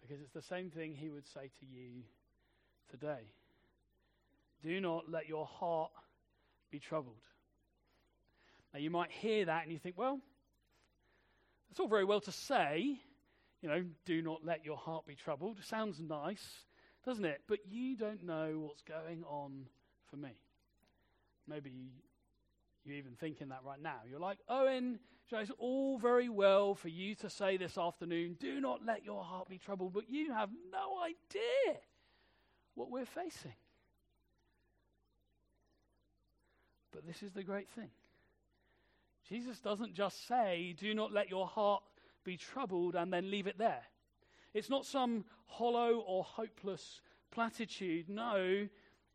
because 0.00 0.20
it's 0.20 0.32
the 0.32 0.42
same 0.42 0.70
thing 0.70 0.94
he 0.94 1.10
would 1.10 1.26
say 1.26 1.50
to 1.60 1.66
you 1.66 2.02
today. 2.90 3.32
Do 4.62 4.80
not 4.80 5.10
let 5.10 5.28
your 5.28 5.46
heart 5.46 5.90
be 6.70 6.78
troubled. 6.78 7.22
Now, 8.72 8.80
you 8.80 8.90
might 8.90 9.10
hear 9.10 9.44
that 9.46 9.64
and 9.64 9.72
you 9.72 9.78
think, 9.78 9.98
well, 9.98 10.20
it's 11.70 11.80
all 11.80 11.88
very 11.88 12.04
well 12.04 12.20
to 12.20 12.32
say, 12.32 12.98
you 13.62 13.68
know, 13.68 13.84
do 14.04 14.22
not 14.22 14.44
let 14.44 14.64
your 14.64 14.76
heart 14.76 15.06
be 15.06 15.14
troubled. 15.14 15.58
Sounds 15.64 16.00
nice, 16.00 16.44
doesn't 17.04 17.24
it? 17.24 17.42
But 17.46 17.60
you 17.68 17.96
don't 17.96 18.24
know 18.24 18.60
what's 18.60 18.82
going 18.82 19.24
on 19.24 19.66
for 20.10 20.16
me. 20.16 20.30
Maybe 21.48 21.72
you're 22.84 22.96
even 22.96 23.12
thinking 23.18 23.48
that 23.48 23.60
right 23.64 23.80
now. 23.82 24.00
You're 24.08 24.20
like, 24.20 24.38
Owen, 24.48 24.98
it's 25.30 25.50
all 25.58 25.98
very 25.98 26.28
well 26.28 26.74
for 26.74 26.88
you 26.88 27.14
to 27.16 27.30
say 27.30 27.56
this 27.56 27.76
afternoon, 27.76 28.36
do 28.40 28.60
not 28.60 28.84
let 28.84 29.04
your 29.04 29.22
heart 29.22 29.48
be 29.48 29.58
troubled, 29.58 29.92
but 29.92 30.08
you 30.08 30.32
have 30.32 30.50
no 30.72 31.02
idea 31.02 31.78
what 32.74 32.90
we're 32.90 33.04
facing. 33.04 33.54
But 36.92 37.06
this 37.06 37.22
is 37.22 37.32
the 37.32 37.42
great 37.44 37.68
thing 37.70 37.90
Jesus 39.30 39.60
doesn't 39.60 39.94
just 39.94 40.26
say, 40.26 40.74
Do 40.78 40.92
not 40.92 41.12
let 41.12 41.30
your 41.30 41.46
heart 41.46 41.82
be 42.24 42.36
troubled, 42.36 42.96
and 42.96 43.12
then 43.12 43.30
leave 43.30 43.46
it 43.46 43.58
there. 43.58 43.82
It's 44.52 44.70
not 44.70 44.84
some 44.84 45.24
hollow 45.46 46.02
or 46.06 46.24
hopeless 46.24 47.00
platitude. 47.30 48.08
No, 48.08 48.66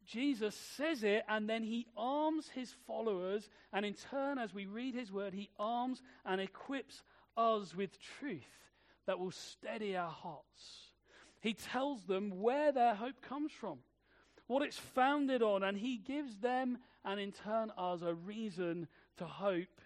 Jesus 0.06 0.56
says 0.56 1.04
it, 1.04 1.24
and 1.28 1.50
then 1.50 1.64
he 1.64 1.88
arms 1.98 2.50
his 2.50 2.74
followers, 2.88 3.50
and 3.74 3.86
in 3.86 3.96
turn, 4.10 4.38
as 4.38 4.54
we 4.54 4.66
read 4.66 4.96
his 4.96 5.12
word, 5.12 5.34
he 5.34 5.50
arms 5.60 6.02
and 6.26 6.40
equips 6.40 7.04
us 7.36 7.76
with 7.76 8.00
truth 8.20 8.44
that 9.08 9.20
will 9.20 9.32
steady 9.32 9.98
our 9.98 10.10
hearts. 10.10 10.92
He 11.42 11.54
tells 11.54 12.04
them 12.06 12.42
where 12.42 12.72
their 12.72 12.96
hope 12.96 13.22
comes 13.22 13.52
from, 13.52 13.80
what 14.48 14.64
it's 14.64 14.78
founded 14.78 15.42
on, 15.42 15.64
and 15.64 15.78
he 15.78 15.98
gives 15.98 16.38
them, 16.38 16.78
and 17.04 17.20
in 17.20 17.32
turn, 17.32 17.72
us, 17.78 18.02
a 18.02 18.14
reason 18.14 18.88
to 19.18 19.26
hope 19.26 19.82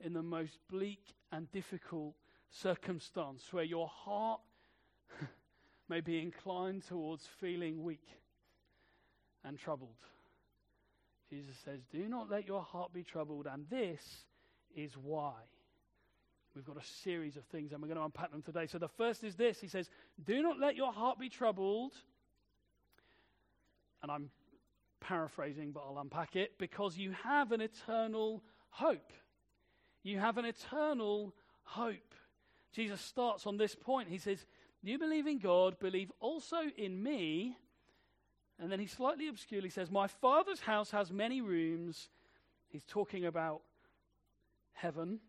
in 0.00 0.12
the 0.12 0.22
most 0.22 0.58
bleak 0.70 1.14
and 1.32 1.50
difficult 1.52 2.14
circumstance 2.50 3.52
where 3.52 3.64
your 3.64 3.88
heart 3.88 4.40
may 5.88 6.00
be 6.00 6.20
inclined 6.20 6.86
towards 6.86 7.26
feeling 7.40 7.82
weak 7.82 8.06
and 9.44 9.58
troubled. 9.58 9.96
Jesus 11.30 11.56
says, 11.64 11.80
Do 11.90 12.08
not 12.08 12.30
let 12.30 12.46
your 12.46 12.62
heart 12.62 12.92
be 12.92 13.02
troubled, 13.02 13.46
and 13.46 13.66
this 13.68 14.02
is 14.74 14.96
why. 14.96 15.34
We've 16.54 16.64
got 16.64 16.76
a 16.76 16.86
series 17.02 17.36
of 17.36 17.44
things, 17.44 17.72
and 17.72 17.82
we're 17.82 17.88
going 17.88 17.98
to 17.98 18.04
unpack 18.04 18.32
them 18.32 18.42
today. 18.42 18.66
So 18.66 18.78
the 18.78 18.88
first 18.88 19.22
is 19.24 19.36
this 19.36 19.60
He 19.60 19.68
says, 19.68 19.90
Do 20.24 20.42
not 20.42 20.58
let 20.58 20.76
your 20.76 20.92
heart 20.92 21.18
be 21.18 21.28
troubled. 21.28 21.92
And 24.02 24.10
I'm 24.10 24.30
paraphrasing, 25.00 25.72
but 25.72 25.80
I'll 25.80 25.98
unpack 25.98 26.36
it 26.36 26.58
because 26.58 26.96
you 26.96 27.12
have 27.24 27.52
an 27.52 27.60
eternal 27.60 28.42
hope. 28.70 29.12
You 30.08 30.18
have 30.20 30.38
an 30.38 30.46
eternal 30.46 31.34
hope. 31.64 32.14
Jesus 32.72 32.98
starts 32.98 33.46
on 33.46 33.58
this 33.58 33.74
point. 33.74 34.08
He 34.08 34.16
says, 34.16 34.46
You 34.82 34.98
believe 34.98 35.26
in 35.26 35.38
God, 35.38 35.78
believe 35.78 36.10
also 36.18 36.56
in 36.78 37.02
me. 37.02 37.58
And 38.58 38.72
then 38.72 38.80
he 38.80 38.86
slightly 38.86 39.28
obscurely 39.28 39.68
says, 39.68 39.90
My 39.90 40.06
Father's 40.06 40.60
house 40.60 40.90
has 40.92 41.12
many 41.12 41.42
rooms. 41.42 42.08
He's 42.68 42.84
talking 42.84 43.26
about 43.26 43.60
heaven. 44.72 45.20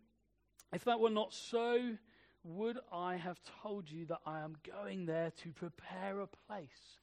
If 0.72 0.84
that 0.84 0.98
were 0.98 1.10
not 1.10 1.34
so, 1.34 1.96
would 2.42 2.78
I 2.90 3.16
have 3.16 3.38
told 3.62 3.90
you 3.90 4.06
that 4.06 4.20
I 4.24 4.40
am 4.40 4.56
going 4.66 5.04
there 5.04 5.30
to 5.42 5.50
prepare 5.50 6.20
a 6.20 6.26
place 6.26 6.98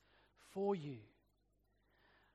for 0.52 0.74
you? 0.74 0.98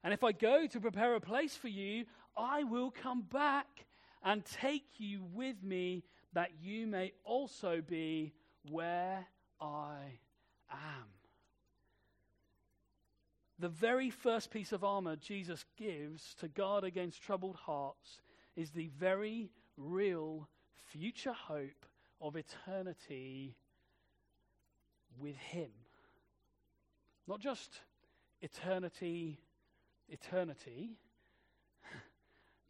And 0.04 0.14
if 0.14 0.22
I 0.22 0.30
go 0.30 0.68
to 0.68 0.80
prepare 0.80 1.16
a 1.16 1.20
place 1.20 1.56
for 1.56 1.68
you, 1.68 2.04
I 2.36 2.62
will 2.62 2.92
come 2.92 3.22
back 3.22 3.86
and 4.24 4.44
take 4.44 4.86
you 4.98 5.22
with 5.34 5.62
me 5.62 6.04
that 6.32 6.50
you 6.60 6.86
may 6.86 7.12
also 7.24 7.82
be 7.86 8.32
where 8.70 9.26
I 9.60 10.18
am. 10.70 11.06
The 13.58 13.68
very 13.68 14.10
first 14.10 14.50
piece 14.50 14.72
of 14.72 14.82
armor 14.82 15.16
Jesus 15.16 15.64
gives 15.76 16.34
to 16.40 16.48
guard 16.48 16.84
against 16.84 17.22
troubled 17.22 17.56
hearts 17.56 18.20
is 18.56 18.70
the 18.70 18.88
very 18.98 19.50
real 19.76 20.48
future 20.90 21.32
hope 21.32 21.86
of 22.20 22.36
eternity 22.36 23.56
with 25.18 25.36
Him. 25.36 25.70
Not 27.28 27.40
just 27.40 27.80
eternity, 28.40 29.38
eternity, 30.08 30.96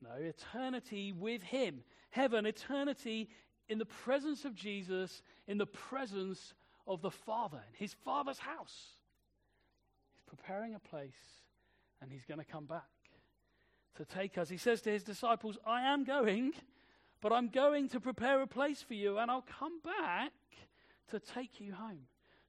no, 0.03 0.15
eternity 0.21 1.13
with 1.13 1.43
Him. 1.43 1.83
Heaven, 2.11 2.47
eternity 2.47 3.29
in 3.69 3.79
the 3.79 3.87
presence 3.87 4.45
of 4.45 4.55
Jesus, 4.55 5.23
in 5.47 5.59
the 5.59 5.67
presence 5.67 6.55
of 6.87 7.01
the 7.01 7.11
Father, 7.11 7.59
in 7.69 7.75
His 7.75 7.95
Father's 8.05 8.39
house. 8.39 8.97
He's 10.13 10.23
preparing 10.27 10.75
a 10.75 10.79
place 10.79 11.13
and 12.01 12.11
He's 12.11 12.25
going 12.25 12.41
to 12.41 12.45
come 12.45 12.67
back 12.67 12.83
to 13.97 14.05
take 14.05 14.39
us. 14.39 14.49
He 14.49 14.57
says 14.57 14.83
to 14.83 14.91
His 14.91 15.05
disciples, 15.05 15.59
I 15.67 15.83
am 15.83 16.05
going, 16.05 16.53
but 17.21 17.33
I'm 17.33 17.49
going 17.49 17.89
to 17.91 18.01
prepare 18.01 18.43
a 18.43 18.47
place 18.47 18.83
for 18.83 18.95
you, 18.95 19.19
and 19.19 19.31
I'll 19.31 19.47
come 19.59 19.81
back 19.81 20.33
to 21.11 21.21
take 21.21 21.61
you 21.61 21.73
home, 21.73 22.07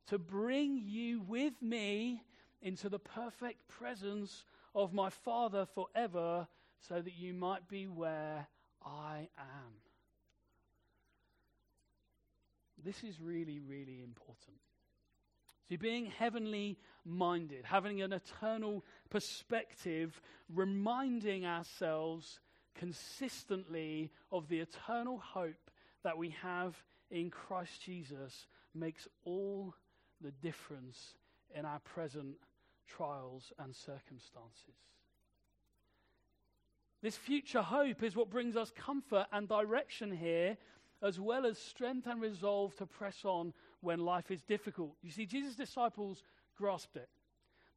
to 0.08 0.18
bring 0.18 0.82
you 0.84 1.22
with 1.22 1.54
me 1.62 2.24
into 2.62 2.90
the 2.90 3.00
perfect 3.00 3.68
presence 3.68 4.46
of 4.74 4.94
my 4.94 5.10
Father 5.10 5.68
forever 5.76 6.48
so 6.88 7.02
that 7.02 7.14
you 7.16 7.34
might 7.34 7.68
be 7.68 7.88
where 7.88 8.48
I 8.86 9.30
am. 9.38 9.74
This 12.84 13.04
is 13.04 13.22
really, 13.22 13.60
really 13.60 14.02
important. 14.04 14.58
See, 15.70 15.78
being 15.78 16.08
heavenly 16.08 16.78
minded, 17.06 17.64
having 17.64 18.02
an 18.02 18.12
eternal 18.12 18.84
perspective, 19.10 20.22
reminding 20.54 21.46
ourselves 21.46 22.42
consistently 22.76 24.12
of 24.32 24.50
the 24.50 24.60
eternal 24.60 25.20
hope 25.20 25.72
that 26.04 26.18
we 26.18 26.36
have 26.42 26.76
in 27.10 27.30
Christ 27.30 27.82
Jesus, 27.82 28.48
makes 28.76 29.08
all 29.24 29.74
the 30.20 30.32
difference 30.32 31.14
in 31.56 31.64
our 31.64 31.80
present 31.80 32.36
trials 32.88 33.54
and 33.60 33.74
circumstances. 33.74 34.76
This 37.04 37.18
future 37.18 37.62
hope 37.62 38.02
is 38.02 38.16
what 38.16 38.30
brings 38.30 38.56
us 38.56 38.72
comfort 38.72 39.26
and 39.34 39.46
direction 39.46 40.10
here, 40.10 40.58
as 41.02 41.20
well 41.20 41.46
as 41.46 41.58
strength 41.58 42.08
and 42.08 42.22
resolve 42.22 42.74
to 42.78 42.86
press 42.86 43.26
on 43.26 43.54
when 43.82 44.00
life 44.00 44.32
is 44.32 44.42
difficult. 44.42 44.96
You 45.02 45.12
see, 45.12 45.26
Jesus' 45.26 45.58
disciples 45.58 46.24
grasped 46.58 46.96
it, 46.96 47.10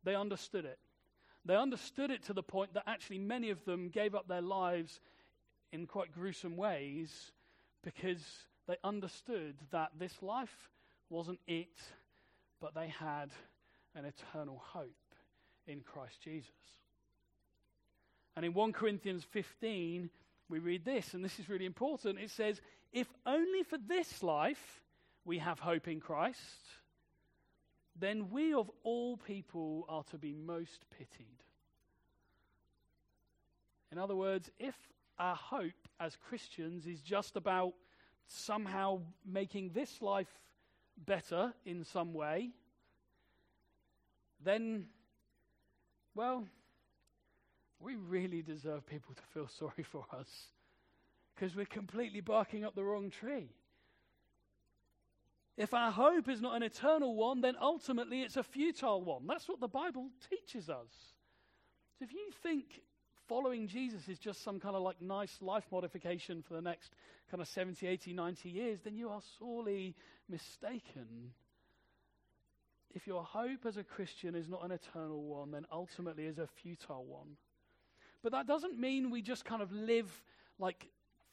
they 0.05 0.15
understood 0.15 0.65
it. 0.65 0.79
They 1.45 1.57
understood 1.57 2.11
it 2.11 2.25
to 2.25 2.33
the 2.33 2.43
point 2.43 2.75
that 2.75 2.85
actually 2.87 3.19
many 3.19 3.51
of 3.51 3.65
them 3.65 3.89
gave 3.89 4.15
up 4.15 4.29
their 4.29 4.41
lives 4.41 5.01
in 5.73 5.87
quite 5.87 6.13
gruesome 6.13 6.57
ways 6.57 7.33
because 7.83 8.25
they 8.69 8.77
understood 8.83 9.57
that 9.71 9.91
this 9.99 10.23
life 10.23 10.71
wasn't 11.09 11.39
it, 11.47 11.79
but 12.61 12.75
they 12.75 12.89
had 12.89 13.31
an 13.95 14.05
eternal 14.05 14.61
hope 14.73 14.91
in 15.67 15.81
Christ 15.81 16.21
Jesus. 16.23 16.51
And 18.37 18.45
in 18.45 18.53
1 18.53 18.73
Corinthians 18.75 19.25
15, 19.25 20.11
we 20.49 20.59
read 20.59 20.85
this, 20.85 21.15
and 21.15 21.25
this 21.25 21.39
is 21.39 21.49
really 21.49 21.65
important. 21.65 22.19
It 22.19 22.31
says, 22.31 22.61
If 22.93 23.09
only 23.25 23.63
for 23.63 23.79
this 23.79 24.23
life 24.23 24.83
we 25.25 25.39
have 25.39 25.59
hope 25.59 25.89
in 25.89 26.01
Christ, 26.01 26.41
then 27.99 28.31
we 28.31 28.53
of 28.53 28.71
all 28.85 29.17
people 29.17 29.87
are 29.89 30.05
to 30.11 30.19
be 30.19 30.35
most 30.35 30.85
pitied. 30.91 31.43
In 33.91 33.99
other 33.99 34.15
words, 34.15 34.51
if 34.59 34.75
our 35.19 35.35
hope 35.35 35.89
as 35.99 36.17
Christians 36.29 36.87
is 36.87 37.01
just 37.01 37.37
about 37.37 37.73
somehow 38.27 39.01
making 39.25 39.71
this 39.71 40.03
life 40.03 40.29
better 40.99 41.55
in 41.65 41.85
some 41.85 42.13
way, 42.13 42.51
then, 44.45 44.87
well, 46.15 46.47
we 47.81 47.97
really 47.97 48.43
deserve 48.43 48.87
people 48.87 49.15
to 49.15 49.23
feel 49.35 49.49
sorry 49.49 49.83
for 49.83 50.05
us 50.13 50.29
because 51.35 51.55
we're 51.55 51.67
completely 51.67 52.21
barking 52.21 52.65
up 52.65 52.75
the 52.75 52.85
wrong 52.85 53.11
tree. 53.11 53.51
If 55.57 55.73
our 55.73 55.91
hope 55.91 56.29
is 56.29 56.43
not 56.43 56.55
an 56.55 56.63
eternal 56.63 57.15
one, 57.15 57.41
then 57.41 57.55
ultimately 57.61 58.23
it's 58.23 58.37
a 58.37 58.43
futile 58.43 59.03
one. 59.03 59.27
That's 59.27 59.49
what 59.49 59.61
the 59.61 59.69
Bible 59.69 60.09
teaches 60.29 60.69
us. 60.69 60.91
So 61.99 62.05
if 62.05 62.13
you 62.13 62.31
think 62.43 62.83
following 63.27 63.67
Jesus 63.67 64.09
is 64.09 64.19
just 64.19 64.43
some 64.45 64.61
kind 64.61 64.77
of 64.77 64.83
like 64.83 65.01
nice 65.01 65.39
life 65.41 65.65
modification 65.73 66.43
for 66.43 66.55
the 66.55 66.61
next 66.61 66.95
kind 67.31 67.41
of 67.41 67.49
70, 67.49 67.87
80, 67.87 68.13
90 68.13 68.49
years, 68.51 68.81
then 68.85 68.97
you 68.97 69.09
are 69.09 69.23
sorely 69.39 69.95
mistaken. 70.29 71.33
If 72.95 73.07
your 73.07 73.25
hope 73.25 73.67
as 73.67 73.77
a 73.77 73.85
Christian 73.85 74.35
is 74.35 74.49
not 74.49 74.65
an 74.65 74.73
eternal 74.73 75.23
one, 75.23 75.51
then 75.51 75.67
ultimately 75.73 76.27
is 76.27 76.39
a 76.39 76.47
futile 76.47 77.05
one. 77.05 77.37
But 78.27 78.33
that 78.33 78.49
doesn't 78.49 78.77
mean 78.77 79.13
we 79.13 79.23
just 79.23 79.45
kind 79.45 79.63
of 79.63 79.71
live 79.71 80.11
like 80.59 80.89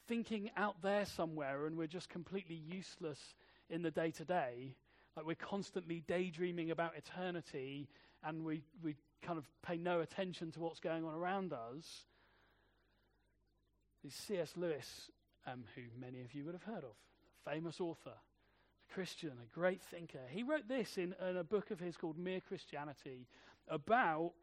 thinking 0.07 0.51
out 0.55 0.75
there 0.83 1.07
somewhere 1.07 1.65
and 1.65 1.75
we're 1.75 1.87
just 1.87 2.07
completely 2.07 2.53
useless 2.53 3.17
in 3.67 3.81
the 3.81 3.89
day 3.89 4.11
to 4.11 4.23
day. 4.23 4.75
Like 5.17 5.25
we're 5.25 5.33
constantly 5.33 6.03
daydreaming 6.07 6.69
about 6.69 6.95
eternity 6.95 7.89
and 8.23 8.45
we, 8.45 8.61
we 8.83 8.95
kind 9.23 9.39
of 9.39 9.49
pay 9.63 9.75
no 9.75 10.01
attention 10.01 10.51
to 10.51 10.59
what's 10.59 10.79
going 10.79 11.03
on 11.03 11.15
around 11.15 11.51
us. 11.51 12.05
Is 14.05 14.13
C.S. 14.13 14.53
Lewis, 14.55 15.09
um, 15.47 15.63
who 15.73 15.81
many 15.99 16.21
of 16.21 16.35
you 16.35 16.45
would 16.45 16.53
have 16.53 16.61
heard 16.61 16.83
of, 16.83 16.93
a 17.47 17.49
famous 17.49 17.81
author, 17.81 18.13
a 18.13 18.93
Christian, 18.93 19.31
a 19.31 19.55
great 19.59 19.81
thinker. 19.81 20.21
He 20.29 20.43
wrote 20.43 20.67
this 20.67 20.99
in, 20.99 21.15
in 21.27 21.37
a 21.37 21.43
book 21.43 21.71
of 21.71 21.79
his 21.79 21.97
called 21.97 22.19
Mere 22.19 22.41
Christianity 22.41 23.25
about 23.67 24.33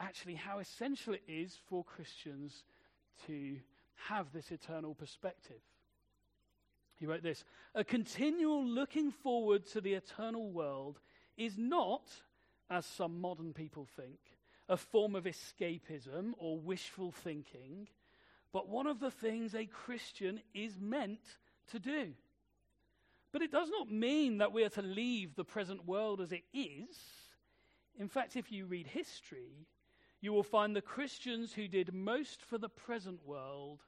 actually 0.00 0.34
how 0.34 0.58
essential 0.58 1.14
it 1.14 1.22
is 1.28 1.56
for 1.68 1.84
Christians 1.84 2.64
to 3.26 3.56
have 4.08 4.32
this 4.32 4.50
eternal 4.50 4.94
perspective. 4.94 5.60
He 6.98 7.06
wrote 7.06 7.22
this 7.22 7.44
A 7.74 7.84
continual 7.84 8.64
looking 8.64 9.10
forward 9.10 9.66
to 9.66 9.80
the 9.80 9.94
eternal 9.94 10.50
world 10.50 10.98
is 11.36 11.56
not 11.56 12.02
as 12.68 12.86
some 12.86 13.20
modern 13.20 13.52
people 13.52 13.86
think, 13.96 14.18
a 14.68 14.76
form 14.76 15.16
of 15.16 15.24
escapism 15.24 16.32
or 16.38 16.58
wishful 16.58 17.10
thinking, 17.10 17.88
but 18.52 18.68
one 18.68 18.86
of 18.86 19.00
the 19.00 19.10
things 19.10 19.54
a 19.54 19.66
Christian 19.66 20.40
is 20.54 20.78
meant 20.80 21.38
to 21.72 21.78
do. 21.78 22.12
But 23.32 23.42
it 23.42 23.52
does 23.52 23.68
not 23.70 23.90
mean 23.90 24.38
that 24.38 24.52
we 24.52 24.64
are 24.64 24.70
to 24.70 24.82
leave 24.82 25.34
the 25.34 25.44
present 25.44 25.86
world 25.86 26.20
as 26.20 26.32
it 26.32 26.44
is. 26.52 26.96
In 27.98 28.08
fact, 28.08 28.36
if 28.36 28.50
you 28.50 28.66
read 28.66 28.88
history, 28.88 29.66
you 30.20 30.32
will 30.32 30.42
find 30.42 30.74
the 30.74 30.82
Christians 30.82 31.52
who 31.52 31.68
did 31.68 31.94
most 31.94 32.42
for 32.42 32.58
the 32.58 32.68
present 32.68 33.26
world 33.26 33.80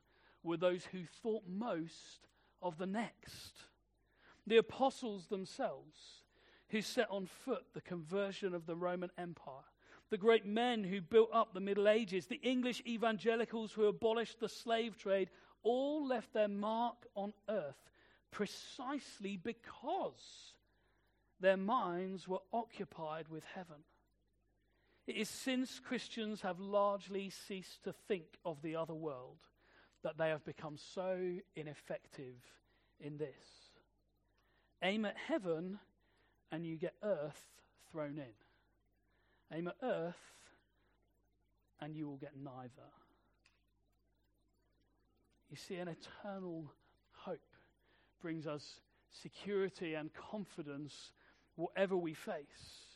were 0.43 0.57
those 0.57 0.85
who 0.87 1.05
thought 1.23 1.45
most 1.47 2.29
of 2.61 2.79
the 2.79 2.87
next. 2.87 3.55
The 4.47 4.57
apostles 4.57 5.27
themselves 5.27 6.25
who 6.69 6.81
set 6.81 7.11
on 7.11 7.27
foot 7.27 7.65
the 7.75 7.81
conversion 7.81 8.55
of 8.55 8.67
the 8.67 8.77
Roman 8.77 9.11
Empire, 9.19 9.65
the 10.11 10.19
great 10.19 10.47
men 10.47 10.85
who 10.85 11.01
built 11.01 11.31
up 11.33 11.53
the 11.53 11.61
Middle 11.61 11.89
Ages, 11.89 12.27
the 12.27 12.41
English 12.43 12.83
evangelicals 12.87 13.73
who 13.73 13.85
abolished 13.87 14.41
the 14.41 14.49
slave 14.49 14.97
trade, 14.97 15.31
all 15.63 16.07
left 16.07 16.33
their 16.33 16.49
mark 16.49 17.07
on 17.15 17.33
earth 17.49 17.91
precisely 18.33 19.37
because 19.37 20.55
their 21.41 21.57
minds 21.57 22.27
were 22.27 22.41
occupied 22.53 23.29
with 23.29 23.45
heaven. 23.55 23.85
It 25.07 25.17
is 25.17 25.29
since 25.29 25.81
Christians 25.81 26.43
have 26.43 26.61
largely 26.61 27.31
ceased 27.31 27.83
to 27.85 27.93
think 28.09 28.39
of 28.45 28.63
the 28.63 28.77
other 28.77 28.95
world 28.95 29.39
that 30.03 30.19
they 30.19 30.29
have 30.29 30.45
become 30.45 30.77
so 30.77 31.39
ineffective 31.57 32.37
in 33.01 33.19
this. 33.19 33.71
Aim 34.83 35.05
at 35.05 35.17
heaven 35.17 35.79
and 36.51 36.67
you 36.67 36.77
get 36.77 36.95
earth 37.03 37.43
thrown 37.91 38.19
in. 38.19 39.57
Aim 39.57 39.69
at 39.69 39.77
earth, 39.83 40.15
and 41.81 41.95
you 41.95 42.07
will 42.07 42.17
get 42.17 42.37
neither. 42.37 42.91
You 45.51 45.57
see, 45.57 45.77
an 45.77 45.89
eternal 45.89 46.73
hope 47.13 47.41
brings 48.21 48.47
us 48.47 48.81
security 49.11 49.95
and 49.95 50.11
confidence 50.15 51.13
whatever 51.57 51.97
we 51.97 52.15
face. 52.15 52.92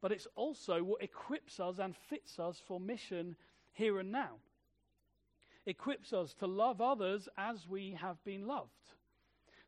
But 0.00 0.12
it's 0.12 0.28
also 0.36 0.82
what 0.82 1.02
equips 1.02 1.58
us 1.58 1.78
and 1.78 1.94
fits 2.08 2.38
us 2.38 2.60
for 2.66 2.78
mission 2.78 3.36
here 3.72 3.98
and 3.98 4.12
now. 4.12 4.36
Equips 5.66 6.12
us 6.12 6.34
to 6.34 6.46
love 6.46 6.80
others 6.80 7.28
as 7.36 7.68
we 7.68 7.98
have 8.00 8.22
been 8.24 8.46
loved 8.46 8.70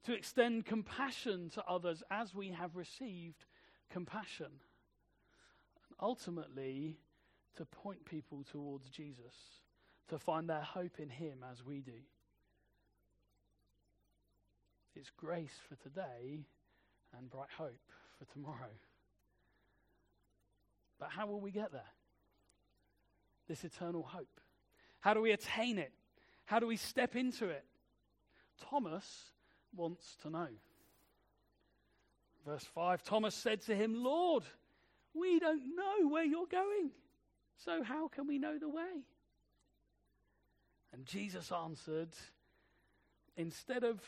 to 0.05 0.15
extend 0.15 0.65
compassion 0.65 1.51
to 1.51 1.65
others 1.65 2.03
as 2.11 2.35
we 2.35 2.49
have 2.49 2.77
received 2.77 3.45
compassion. 3.91 4.47
And 4.47 5.97
ultimately, 6.01 6.99
to 7.57 7.65
point 7.65 8.05
people 8.05 8.45
towards 8.51 8.89
Jesus, 8.89 9.35
to 10.09 10.19
find 10.19 10.49
their 10.49 10.63
hope 10.63 10.99
in 10.99 11.11
Him 11.11 11.45
as 11.51 11.65
we 11.65 11.81
do. 11.81 11.93
It's 14.97 15.11
grace 15.11 15.59
for 15.69 15.77
today 15.77 16.41
and 17.17 17.31
bright 17.31 17.51
hope 17.57 17.93
for 18.19 18.33
tomorrow. 18.33 18.71
But 21.01 21.09
how 21.11 21.27
will 21.27 21.41
we 21.41 21.51
get 21.51 21.73
there? 21.73 21.91
This 23.49 23.65
eternal 23.65 24.03
hope. 24.03 24.41
How 25.01 25.15
do 25.15 25.23
we 25.23 25.33
attain 25.33 25.79
it? 25.79 25.93
How 26.45 26.61
do 26.61 26.67
we 26.67 26.77
step 26.77 27.17
into 27.17 27.49
it? 27.49 27.65
Thomas 28.69 29.33
wants 29.75 30.17
to 30.23 30.31
know. 30.31 30.49
Verse 32.47 32.65
5 32.65 33.03
Thomas 33.03 33.35
said 33.35 33.63
to 33.63 33.75
him, 33.75 34.05
Lord, 34.05 34.45
we 35.15 35.41
don't 35.41 35.75
know 35.75 36.09
where 36.09 36.25
you're 36.25 36.47
going, 36.47 36.91
so 37.57 37.83
how 37.83 38.09
can 38.09 38.27
we 38.27 38.39
know 38.39 38.59
the 38.59 38.69
way? 38.69 39.05
And 40.93 41.07
Jesus 41.07 41.51
answered, 41.51 42.11
instead 43.37 43.85
of 43.85 44.01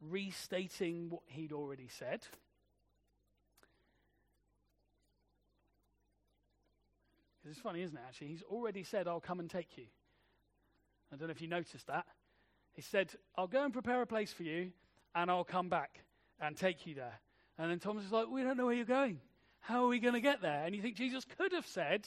restating 0.00 1.10
what 1.10 1.22
he'd 1.26 1.52
already 1.52 1.88
said, 1.88 2.20
it's 7.50 7.60
funny, 7.60 7.82
isn't 7.82 7.96
it, 7.96 8.02
actually? 8.06 8.28
He's 8.28 8.42
already 8.42 8.82
said, 8.82 9.08
I'll 9.08 9.20
come 9.20 9.40
and 9.40 9.48
take 9.48 9.76
you. 9.76 9.84
I 11.12 11.16
don't 11.16 11.28
know 11.28 11.32
if 11.32 11.40
you 11.40 11.48
noticed 11.48 11.86
that. 11.86 12.06
He 12.74 12.82
said, 12.82 13.12
I'll 13.36 13.46
go 13.46 13.64
and 13.64 13.72
prepare 13.72 14.02
a 14.02 14.06
place 14.06 14.32
for 14.32 14.42
you, 14.42 14.70
and 15.14 15.30
I'll 15.30 15.44
come 15.44 15.68
back 15.68 16.00
and 16.40 16.56
take 16.56 16.86
you 16.86 16.94
there. 16.94 17.20
And 17.58 17.70
then 17.70 17.78
Thomas 17.78 18.04
is 18.04 18.12
like, 18.12 18.28
We 18.28 18.42
don't 18.42 18.56
know 18.56 18.66
where 18.66 18.74
you're 18.74 18.84
going. 18.84 19.20
How 19.60 19.84
are 19.84 19.88
we 19.88 19.98
going 19.98 20.14
to 20.14 20.20
get 20.20 20.40
there? 20.40 20.64
And 20.64 20.74
you 20.74 20.82
think 20.82 20.96
Jesus 20.96 21.24
could 21.36 21.52
have 21.52 21.66
said, 21.66 22.06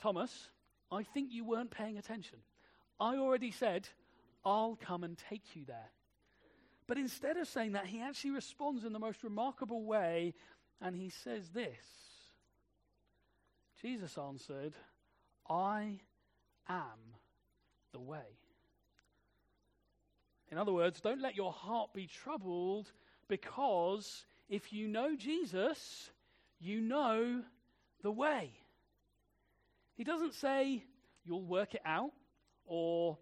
Thomas, 0.00 0.50
I 0.92 1.02
think 1.02 1.32
you 1.32 1.44
weren't 1.44 1.70
paying 1.70 1.96
attention. 1.96 2.38
I 2.98 3.16
already 3.16 3.50
said, 3.50 3.88
I'll 4.44 4.78
come 4.80 5.04
and 5.04 5.16
take 5.30 5.42
you 5.54 5.64
there. 5.64 5.90
But 6.86 6.98
instead 6.98 7.36
of 7.36 7.48
saying 7.48 7.72
that, 7.72 7.86
he 7.86 8.00
actually 8.00 8.32
responds 8.32 8.84
in 8.84 8.92
the 8.92 8.98
most 8.98 9.22
remarkable 9.22 9.84
way, 9.84 10.34
and 10.82 10.96
he 10.96 11.08
says 11.08 11.48
this 11.50 11.78
Jesus 13.80 14.18
answered, 14.18 14.74
I 15.48 16.00
am 16.68 17.16
the 17.92 18.00
way. 18.00 18.38
In 20.50 20.58
other 20.58 20.72
words, 20.72 21.00
don't 21.00 21.22
let 21.22 21.36
your 21.36 21.52
heart 21.52 21.94
be 21.94 22.06
troubled 22.06 22.90
because 23.28 24.24
if 24.48 24.72
you 24.72 24.88
know 24.88 25.16
Jesus, 25.16 26.10
you 26.60 26.80
know 26.80 27.42
the 28.02 28.10
way. 28.10 28.50
He 29.96 30.04
doesn't 30.04 30.34
say, 30.34 30.82
you'll 31.24 31.44
work 31.44 31.74
it 31.74 31.82
out, 31.84 32.12
or 32.66 33.18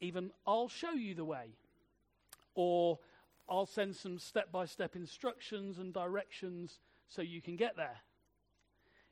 even, 0.00 0.30
I'll 0.46 0.68
show 0.68 0.92
you 0.92 1.14
the 1.14 1.24
way, 1.24 1.54
or 2.54 2.98
I'll 3.48 3.66
send 3.66 3.96
some 3.96 4.18
step 4.18 4.52
by 4.52 4.66
step 4.66 4.96
instructions 4.96 5.78
and 5.78 5.94
directions 5.94 6.78
so 7.08 7.22
you 7.22 7.40
can 7.40 7.56
get 7.56 7.76
there. 7.76 8.00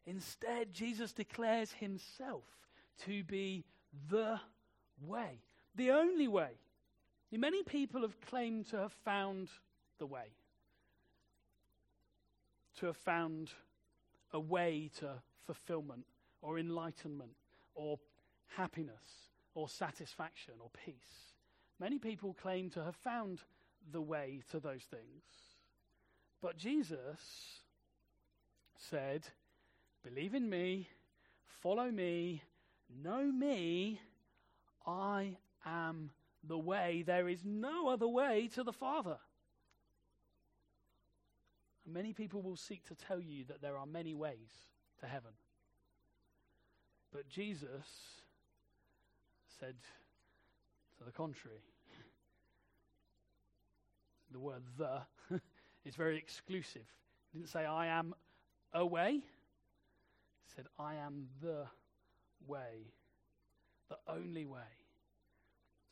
Instead, 0.07 0.73
Jesus 0.73 1.13
declares 1.13 1.73
himself 1.73 2.45
to 3.05 3.25
be 3.25 3.65
the 4.11 4.41
way, 5.03 5.41
the 5.75 5.91
only 5.91 6.29
way. 6.29 6.51
Many 7.33 7.65
people 7.65 8.03
have 8.03 8.21
claimed 8.21 8.67
to 8.71 8.77
have 8.79 8.93
found 8.93 9.49
the 9.99 10.07
way, 10.07 10.27
to 12.79 12.87
have 12.87 12.97
found 12.97 13.51
a 14.33 14.39
way 14.39 14.91
to 15.01 15.11
fulfillment 15.45 16.05
or 16.43 16.59
enlightenment 16.59 17.33
or 17.75 17.99
happiness 18.57 19.31
or 19.55 19.69
satisfaction 19.69 20.55
or 20.61 20.71
peace. 20.85 21.33
Many 21.81 21.99
people 21.99 22.35
claim 22.35 22.71
to 22.71 22.85
have 22.85 22.97
found 22.97 23.41
the 23.91 24.01
way 24.01 24.43
to 24.51 24.61
those 24.61 24.83
things. 24.83 25.25
But 26.41 26.57
Jesus 26.57 27.19
said, 28.77 29.27
Believe 30.05 30.35
in 30.35 30.51
me, 30.51 30.87
follow 31.63 31.91
me, 31.91 32.43
know 33.03 33.25
me, 33.25 34.01
I 34.87 35.39
am 35.65 36.11
the 36.47 36.59
way. 36.59 37.03
There 37.07 37.27
is 37.27 37.41
no 37.43 37.89
other 37.89 38.07
way 38.07 38.51
to 38.55 38.63
the 38.63 38.73
Father. 38.73 39.17
And 41.85 41.95
many 41.95 42.13
people 42.13 42.43
will 42.43 42.57
seek 42.57 42.85
to 42.89 42.95
tell 42.95 43.21
you 43.21 43.47
that 43.47 43.63
there 43.63 43.79
are 43.79 43.87
many 43.87 44.15
ways 44.15 44.51
to 45.01 45.07
heaven. 45.07 45.33
But 47.11 47.29
Jesus 47.29 47.87
said 49.59 49.77
to 50.99 51.05
the 51.05 51.13
contrary. 51.13 51.63
The 54.33 54.41
word 54.41 54.63
the 54.77 55.01
is 55.85 55.95
very 55.95 56.19
exclusive. 56.19 56.87
He 57.33 57.39
didn't 57.39 57.51
say, 57.51 57.65
I 57.65 57.87
am 57.87 58.15
a 58.73 58.85
way. 58.85 59.23
Said, 60.47 60.67
I 60.79 60.97
am 60.97 61.29
the 61.43 61.67
way, 62.47 62.93
the 63.89 63.99
only 64.07 64.45
way. 64.47 64.61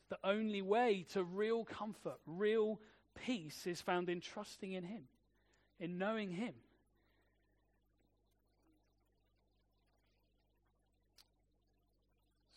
The 0.09 0.17
only 0.23 0.61
way 0.61 1.05
to 1.13 1.23
real 1.23 1.65
comfort, 1.65 2.19
real 2.25 2.79
peace 3.25 3.65
is 3.65 3.81
found 3.81 4.09
in 4.09 4.21
trusting 4.21 4.71
in 4.71 4.83
Him, 4.83 5.03
in 5.79 5.97
knowing 5.97 6.31
Him. 6.31 6.53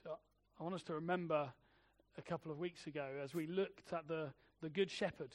So 0.03 0.19
I 0.61 0.63
want 0.63 0.75
us 0.75 0.83
to 0.85 0.95
remember 0.95 1.53
a 2.19 2.23
couple 2.23 2.53
of 2.53 2.59
weeks 2.59 2.87
ago 2.87 3.07
as 3.23 3.35
we 3.35 3.47
looked 3.47 3.93
at 3.93 4.07
the, 4.07 4.33
the 4.63 4.71
Good 4.71 4.91
Shepherd. 4.91 5.31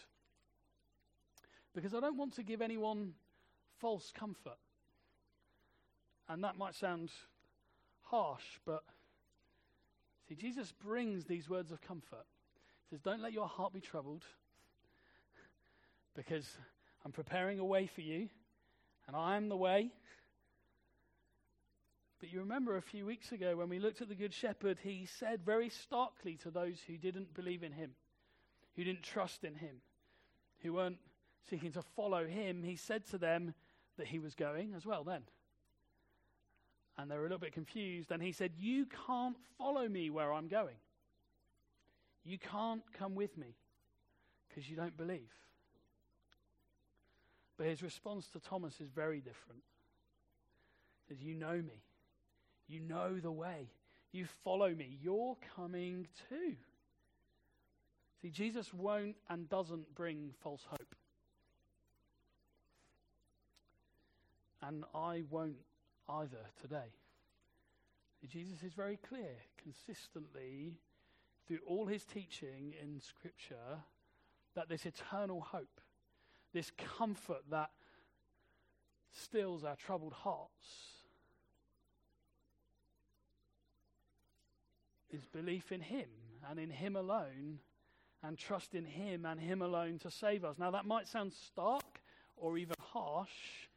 Because 1.74 1.93
I 1.93 2.00
don't 2.00 2.17
want 2.17 2.34
to 2.36 2.43
give 2.43 2.62
anyone 2.62 3.13
false 3.80 4.12
comfort. 4.13 4.58
And 6.32 6.46
that 6.46 6.58
might 6.58 6.76
sound 6.76 7.12
harsh, 8.04 8.58
but 8.65 8.86
see, 10.30 10.36
Jesus 10.36 10.72
brings 10.72 11.26
these 11.26 11.50
words 11.50 11.74
of 11.74 11.82
comfort. 11.82 12.26
He 12.86 12.96
says, 12.96 13.02
Don't 13.02 13.22
let 13.22 13.34
your 13.34 13.50
heart 13.50 13.74
be 13.74 13.82
troubled, 13.82 14.24
because 16.15 16.58
I'm 17.04 17.12
preparing 17.12 17.60
a 17.60 17.65
way 17.65 17.86
for 17.86 18.00
you, 18.00 18.30
and 19.08 19.15
I 19.15 19.36
am 19.36 19.50
the 19.50 19.58
way. 19.58 19.91
But 22.22 22.32
you 22.32 22.39
remember 22.39 22.78
a 22.78 22.82
few 22.82 23.06
weeks 23.06 23.34
ago 23.34 23.58
when 23.58 23.67
we 23.67 23.80
looked 23.80 24.02
at 24.02 24.08
the 24.08 24.15
Good 24.15 24.34
Shepherd, 24.34 24.80
he 24.82 25.06
said 25.06 25.44
very 25.44 25.67
starkly 25.67 26.38
to 26.44 26.50
those 26.50 26.80
who 26.88 26.98
didn't 26.98 27.34
believe 27.34 27.62
in 27.62 27.74
him, 27.74 27.91
who 28.78 28.86
didn't 28.86 29.04
trust 29.04 29.44
in 29.44 29.56
him, 29.56 29.82
who 30.60 30.72
weren't 30.72 31.00
seeking 31.50 31.74
to 31.74 31.82
follow 31.82 32.26
him, 32.26 32.63
he 32.63 32.78
said 32.78 33.06
to 33.08 33.17
them 33.17 33.54
that 33.98 34.08
he 34.08 34.20
was 34.20 34.34
going 34.34 34.74
as 34.78 34.86
well 34.86 35.04
then. 35.04 35.24
And 36.97 37.10
they 37.10 37.15
were 37.15 37.21
a 37.21 37.25
little 37.25 37.38
bit 37.39 37.54
confused. 37.54 38.12
And 38.12 38.21
he 38.21 38.32
said, 38.32 38.51
You 38.58 38.86
can't 39.08 39.38
follow 39.58 39.88
me 39.88 40.10
where 40.10 40.34
I'm 40.34 40.47
going. 40.47 40.75
You 42.23 42.38
can't 42.38 42.84
come 42.93 43.15
with 43.15 43.38
me 43.38 43.56
because 44.47 44.69
you 44.69 44.75
don't 44.75 44.95
believe. 44.95 45.32
But 47.58 47.67
his 47.67 47.82
response 47.82 48.27
to 48.30 48.39
Thomas 48.39 48.80
is 48.82 48.89
very 48.89 49.19
different. 49.19 49.62
He 51.08 51.13
says, 51.13 51.23
You 51.23 51.36
know 51.36 51.56
me. 51.56 51.84
You 52.67 52.80
know 52.80 53.19
the 53.19 53.32
way. 53.32 53.69
You 54.12 54.25
follow 54.43 54.73
me. 54.73 54.97
You're 55.01 55.38
coming 55.56 56.08
too. 56.30 56.56
See, 58.21 58.30
Jesus 58.30 58.73
won't 58.73 59.15
and 59.30 59.49
doesn't 59.49 59.95
bring 59.95 60.32
false 60.43 60.65
hope. 60.69 60.95
And 64.62 64.84
I 64.93 65.23
won't 65.30 65.56
either 66.19 66.45
today. 66.62 66.93
Jesus 68.28 68.62
is 68.63 68.74
very 68.74 68.97
clear, 68.97 69.38
consistently, 69.62 70.78
through 71.47 71.60
all 71.65 71.88
his 71.88 72.04
teaching 72.04 72.74
in 72.82 73.00
Scripture, 73.00 73.80
that 74.56 74.69
this 74.69 74.86
eternal 74.86 75.41
hope, 75.41 75.82
this 76.54 76.71
comfort 76.97 77.43
that 77.50 77.71
stills 79.12 79.63
our 79.63 79.76
troubled 79.76 80.13
hearts, 80.13 80.91
is 85.10 85.26
belief 85.26 85.71
in 85.71 85.82
Him 85.82 86.10
and 86.50 86.60
in 86.60 86.69
Him 86.69 86.95
alone, 86.95 87.60
and 88.24 88.38
trust 88.38 88.76
in 88.76 88.86
Him 88.86 89.26
and 89.26 89.39
Him 89.39 89.62
alone 89.62 89.97
to 90.00 90.12
save 90.12 90.45
us. 90.45 90.58
Now, 90.60 90.71
that 90.71 90.86
might 90.86 91.08
sound 91.08 91.34
stark 91.34 92.02
or 92.38 92.58
even 92.58 92.76
harsh, 92.80 93.67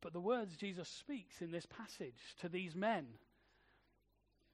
but 0.00 0.12
the 0.12 0.20
words 0.20 0.56
Jesus 0.56 0.88
speaks 0.88 1.42
in 1.42 1.50
this 1.50 1.66
passage 1.66 2.36
to 2.40 2.48
these 2.48 2.74
men, 2.74 3.06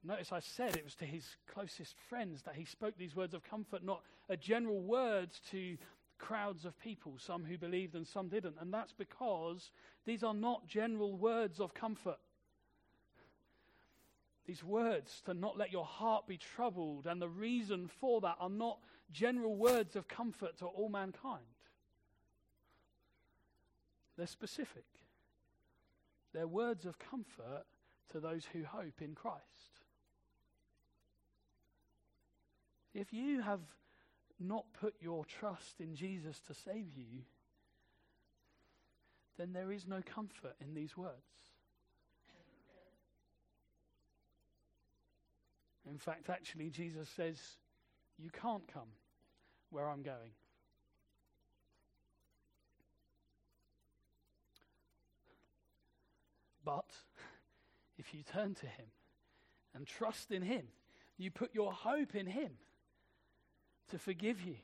notice 0.02 0.32
I 0.32 0.40
said 0.40 0.76
it 0.76 0.84
was 0.84 0.94
to 0.96 1.04
his 1.04 1.36
closest 1.46 1.96
friends 2.08 2.42
that 2.42 2.54
he 2.54 2.64
spoke 2.64 2.94
these 2.96 3.16
words 3.16 3.34
of 3.34 3.44
comfort, 3.44 3.84
not 3.84 4.02
a 4.28 4.36
general 4.36 4.80
words 4.80 5.40
to 5.50 5.76
crowds 6.18 6.64
of 6.64 6.78
people, 6.78 7.14
some 7.18 7.44
who 7.44 7.58
believed 7.58 7.94
and 7.94 8.06
some 8.06 8.28
didn't. 8.28 8.56
And 8.60 8.72
that's 8.72 8.92
because 8.92 9.70
these 10.06 10.22
are 10.22 10.34
not 10.34 10.66
general 10.66 11.16
words 11.16 11.60
of 11.60 11.74
comfort. 11.74 12.18
These 14.46 14.62
words 14.62 15.22
to 15.26 15.34
not 15.34 15.56
let 15.56 15.72
your 15.72 15.86
heart 15.86 16.26
be 16.26 16.36
troubled, 16.36 17.06
and 17.06 17.20
the 17.20 17.28
reason 17.28 17.88
for 17.88 18.20
that 18.20 18.36
are 18.38 18.50
not 18.50 18.78
general 19.10 19.56
words 19.56 19.96
of 19.96 20.06
comfort 20.06 20.58
to 20.58 20.66
all 20.66 20.88
mankind. 20.88 21.44
They're 24.16 24.26
specific. 24.26 24.84
They're 26.34 26.48
words 26.48 26.84
of 26.84 26.98
comfort 26.98 27.64
to 28.10 28.20
those 28.20 28.44
who 28.52 28.64
hope 28.64 29.00
in 29.00 29.14
Christ. 29.14 29.40
If 32.92 33.12
you 33.12 33.40
have 33.40 33.60
not 34.40 34.64
put 34.78 34.94
your 35.00 35.24
trust 35.24 35.80
in 35.80 35.94
Jesus 35.94 36.40
to 36.48 36.54
save 36.54 36.96
you, 36.96 37.22
then 39.38 39.52
there 39.52 39.72
is 39.72 39.86
no 39.86 40.00
comfort 40.04 40.56
in 40.60 40.74
these 40.74 40.96
words. 40.96 41.14
In 45.88 45.98
fact, 45.98 46.30
actually, 46.30 46.70
Jesus 46.70 47.08
says, 47.08 47.38
You 48.18 48.30
can't 48.30 48.66
come 48.72 48.88
where 49.70 49.88
I'm 49.88 50.02
going. 50.02 50.32
But 56.64 56.90
if 57.98 58.14
you 58.14 58.22
turn 58.22 58.54
to 58.54 58.66
Him 58.66 58.86
and 59.74 59.86
trust 59.86 60.30
in 60.30 60.42
Him, 60.42 60.68
you 61.18 61.30
put 61.30 61.54
your 61.54 61.72
hope 61.72 62.14
in 62.14 62.26
Him 62.26 62.50
to 63.90 63.98
forgive 63.98 64.40
you, 64.40 64.56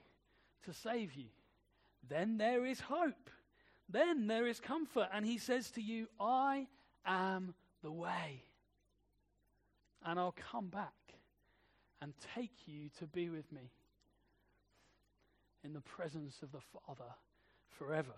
to 0.65 0.73
save 0.73 1.13
you, 1.15 1.27
then 2.09 2.39
there 2.39 2.65
is 2.65 2.81
hope. 2.81 3.31
Then 3.89 4.27
there 4.27 4.47
is 4.47 4.61
comfort. 4.61 5.09
And 5.13 5.27
He 5.27 5.39
says 5.39 5.71
to 5.73 5.83
you, 5.83 6.09
I 6.19 6.67
am 7.05 7.55
the 7.83 7.93
way. 7.93 8.45
And 10.05 10.19
I'll 10.19 10.35
come 10.51 10.69
back 10.69 10.95
and 12.01 12.15
take 12.35 12.67
you 12.67 12.89
to 12.99 13.07
be 13.07 13.29
with 13.29 13.53
me. 13.53 13.71
in 15.65 15.73
the 15.73 15.81
presence 15.81 16.41
of 16.43 16.53
the 16.53 16.61
Father 16.61 17.11
forever. 17.69 18.15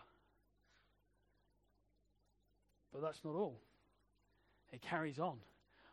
But 2.93 3.03
that's 3.03 3.25
not 3.25 3.35
all. 3.35 3.61
It 4.73 4.83
carries 4.83 5.19
on. 5.19 5.39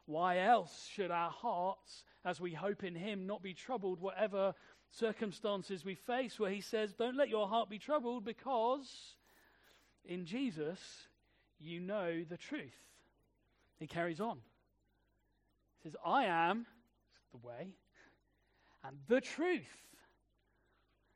Why 0.05 0.39
else 0.39 0.89
should 0.91 1.11
our 1.11 1.29
hearts, 1.29 2.03
as 2.25 2.39
we 2.39 2.53
hope 2.53 2.83
in 2.83 2.95
Him, 2.95 3.27
not 3.27 3.43
be 3.43 3.53
troubled, 3.53 3.99
whatever 3.99 4.55
circumstances 4.91 5.85
we 5.85 5.95
face? 5.95 6.39
Where 6.39 6.51
He 6.51 6.61
says, 6.61 6.93
Don't 6.93 7.17
let 7.17 7.29
your 7.29 7.47
heart 7.47 7.69
be 7.69 7.77
troubled, 7.77 8.25
because 8.25 9.15
in 10.05 10.25
Jesus 10.25 10.79
you 11.59 11.79
know 11.79 12.23
the 12.27 12.37
truth. 12.37 12.73
He 13.79 13.87
carries 13.87 14.19
on. 14.19 14.39
He 15.81 15.89
says, 15.89 15.95
I 16.03 16.25
am 16.25 16.65
the 17.31 17.47
way 17.47 17.67
and 18.83 18.97
the 19.07 19.21
truth. 19.21 19.67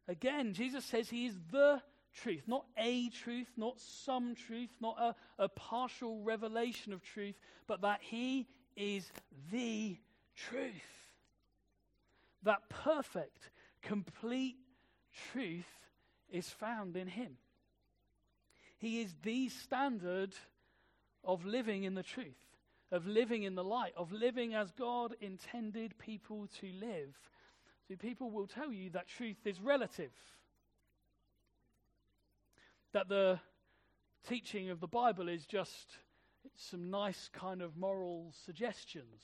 Again, 0.08 0.54
Jesus 0.54 0.84
says 0.86 1.10
He 1.10 1.26
is 1.26 1.36
the 1.52 1.82
truth, 2.14 2.44
not 2.48 2.66
a 2.78 3.10
truth, 3.10 3.48
not 3.58 3.80
some 3.80 4.36
truth, 4.36 4.70
not 4.80 4.98
a, 5.00 5.44
a 5.44 5.50
partial 5.50 6.22
revelation 6.22 6.94
of 6.94 7.04
truth, 7.04 7.36
but 7.68 7.82
that 7.82 8.00
He 8.02 8.48
is 8.76 9.12
the 9.52 9.98
truth. 10.36 10.72
That 12.44 12.70
perfect, 12.70 13.50
complete 13.82 14.58
truth 15.32 15.66
is 16.32 16.50
found 16.50 16.96
in 16.98 17.08
Him. 17.08 17.38
He 18.78 19.02
is 19.02 19.14
the 19.24 19.50
standard 19.50 20.34
of 21.24 21.46
living 21.46 21.84
in 21.84 21.94
the 21.94 22.04
truth, 22.04 22.36
of 22.92 23.08
living 23.08 23.44
in 23.44 23.56
the 23.56 23.64
light, 23.64 23.94
of 23.96 24.12
living 24.12 24.54
as 24.54 24.72
God 24.72 25.16
intended 25.22 25.98
people 25.98 26.50
to 26.60 26.68
live. 26.74 27.16
See, 27.88 27.96
people 27.96 28.30
will 28.30 28.48
tell 28.48 28.72
you 28.72 28.90
that 28.90 29.08
truth 29.08 29.38
is 29.46 29.62
relative, 29.62 30.12
that 32.94 33.10
the 33.10 33.40
teaching 34.28 34.70
of 34.70 34.80
the 34.80 34.88
Bible 34.88 35.28
is 35.28 35.46
just 35.46 35.98
some 36.56 36.90
nice 36.90 37.30
kind 37.34 37.62
of 37.62 37.76
moral 37.76 38.34
suggestions. 38.46 39.22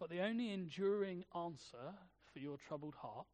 But 0.00 0.10
the 0.10 0.20
only 0.20 0.50
enduring 0.50 1.24
answer 1.36 1.94
for 2.32 2.38
your 2.40 2.56
troubled 2.56 2.94
heart, 2.96 3.26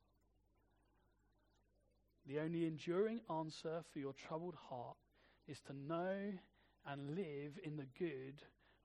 the 2.26 2.40
only 2.40 2.66
enduring 2.66 3.20
answer 3.30 3.82
for 3.90 4.00
your 4.00 4.12
troubled 4.12 4.56
heart 4.68 4.96
is 5.46 5.60
to 5.60 5.72
know 5.72 6.32
and 6.86 7.16
live 7.16 7.58
in 7.64 7.76
the 7.76 7.86
good 7.98 8.42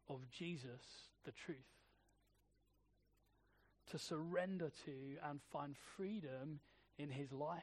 of 0.07 0.29
Jesus, 0.29 1.09
the 1.25 1.31
truth. 1.31 1.57
To 3.93 3.99
surrender 3.99 4.71
to 4.85 4.91
and 5.29 5.39
find 5.51 5.75
freedom 5.95 6.59
in 6.97 7.09
his 7.09 7.31
life 7.31 7.61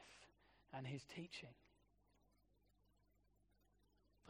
and 0.73 0.87
his 0.87 1.03
teaching. 1.13 1.49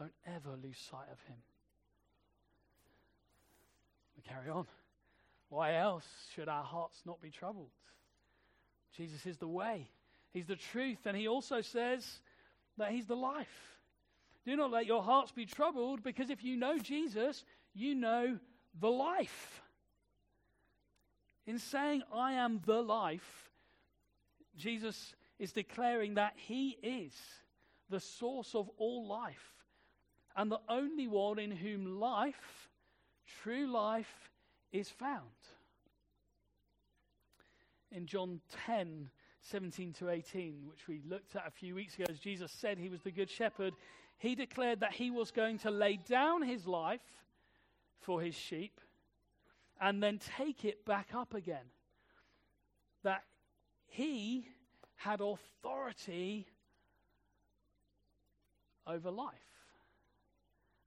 Don't 0.00 0.12
ever 0.26 0.56
lose 0.60 0.78
sight 0.90 1.06
of 1.12 1.20
him. 1.28 1.36
We 4.16 4.22
carry 4.22 4.50
on. 4.50 4.66
Why 5.48 5.76
else 5.76 6.04
should 6.34 6.48
our 6.48 6.64
hearts 6.64 7.02
not 7.06 7.22
be 7.22 7.30
troubled? 7.30 7.70
Jesus 8.96 9.24
is 9.24 9.36
the 9.36 9.46
way, 9.46 9.88
He's 10.32 10.46
the 10.46 10.56
truth, 10.56 11.06
and 11.06 11.16
He 11.16 11.28
also 11.28 11.60
says 11.60 12.04
that 12.78 12.90
He's 12.90 13.06
the 13.06 13.14
life. 13.14 13.78
Do 14.44 14.56
not 14.56 14.72
let 14.72 14.86
your 14.86 15.04
hearts 15.04 15.30
be 15.30 15.46
troubled, 15.46 16.02
because 16.02 16.30
if 16.30 16.42
you 16.42 16.56
know 16.56 16.78
Jesus, 16.78 17.44
you 17.74 17.94
know 17.94 18.40
the 18.80 18.90
life. 18.90 19.61
In 21.46 21.58
saying, 21.58 22.02
I 22.12 22.34
am 22.34 22.60
the 22.64 22.80
life, 22.82 23.50
Jesus 24.56 25.14
is 25.38 25.52
declaring 25.52 26.14
that 26.14 26.34
He 26.36 26.78
is 26.82 27.12
the 27.90 28.00
source 28.00 28.54
of 28.54 28.70
all 28.78 29.06
life 29.06 29.52
and 30.36 30.50
the 30.50 30.60
only 30.68 31.08
one 31.08 31.38
in 31.38 31.50
whom 31.50 32.00
life, 32.00 32.70
true 33.42 33.66
life, 33.66 34.30
is 34.72 34.88
found. 34.88 35.20
In 37.90 38.06
John 38.06 38.40
10, 38.66 39.10
17 39.42 39.92
to 39.94 40.08
18, 40.08 40.62
which 40.66 40.88
we 40.88 41.02
looked 41.06 41.36
at 41.36 41.46
a 41.46 41.50
few 41.50 41.74
weeks 41.74 41.94
ago, 41.96 42.06
as 42.08 42.18
Jesus 42.18 42.50
said 42.50 42.78
he 42.78 42.88
was 42.88 43.02
the 43.02 43.10
good 43.10 43.28
shepherd, 43.28 43.74
he 44.16 44.34
declared 44.34 44.80
that 44.80 44.92
he 44.92 45.10
was 45.10 45.30
going 45.30 45.58
to 45.58 45.70
lay 45.70 45.96
down 45.96 46.42
his 46.42 46.66
life 46.66 47.00
for 48.00 48.22
his 48.22 48.34
sheep 48.34 48.80
and 49.82 50.00
then 50.00 50.20
take 50.38 50.64
it 50.64 50.86
back 50.86 51.08
up 51.12 51.34
again. 51.34 51.66
That 53.02 53.24
he 53.84 54.46
had 54.94 55.20
authority 55.20 56.46
over 58.86 59.10
life 59.10 59.34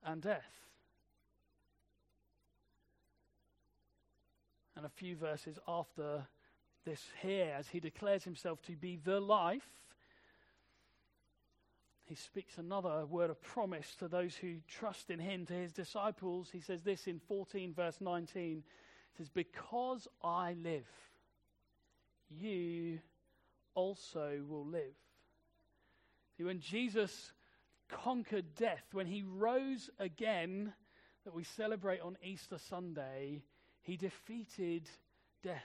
and 0.06 0.22
death. 0.22 0.46
And 4.78 4.86
a 4.86 4.90
few 4.90 5.18
verses 5.18 5.60
after 5.68 6.26
this 6.86 7.02
here, 7.22 7.54
as 7.58 7.68
he 7.68 7.82
declares 7.82 8.24
himself 8.24 8.62
to 8.64 8.74
be 8.74 8.96
the 8.96 9.20
life, 9.20 9.68
he 12.06 12.16
speaks 12.16 12.58
another 12.58 13.06
word 13.06 13.30
of 13.30 13.42
promise 13.42 13.96
to 13.96 14.08
those 14.08 14.36
who 14.36 14.58
trust 14.68 15.10
in 15.10 15.20
him, 15.20 15.46
to 15.48 15.54
his 15.54 15.74
disciples. 15.74 16.50
He 16.52 16.62
says 16.62 16.84
this 16.84 17.08
in 17.08 17.20
14, 17.20 17.74
verse 17.74 17.98
19. 18.00 18.64
Says, 19.18 19.30
Because 19.30 20.08
I 20.24 20.56
live, 20.62 20.88
you 22.30 23.00
also 23.74 24.42
will 24.48 24.66
live. 24.66 24.96
See, 26.38 26.44
when 26.44 26.60
Jesus 26.60 27.32
conquered 27.90 28.56
death, 28.56 28.84
when 28.92 29.08
he 29.08 29.24
rose 29.24 29.90
again, 30.00 30.74
that 31.24 31.34
we 31.34 31.44
celebrate 31.44 32.02
on 32.02 32.18
Easter 32.24 32.58
Sunday, 32.58 33.42
he 33.82 33.98
defeated 33.98 34.90
death. 35.44 35.64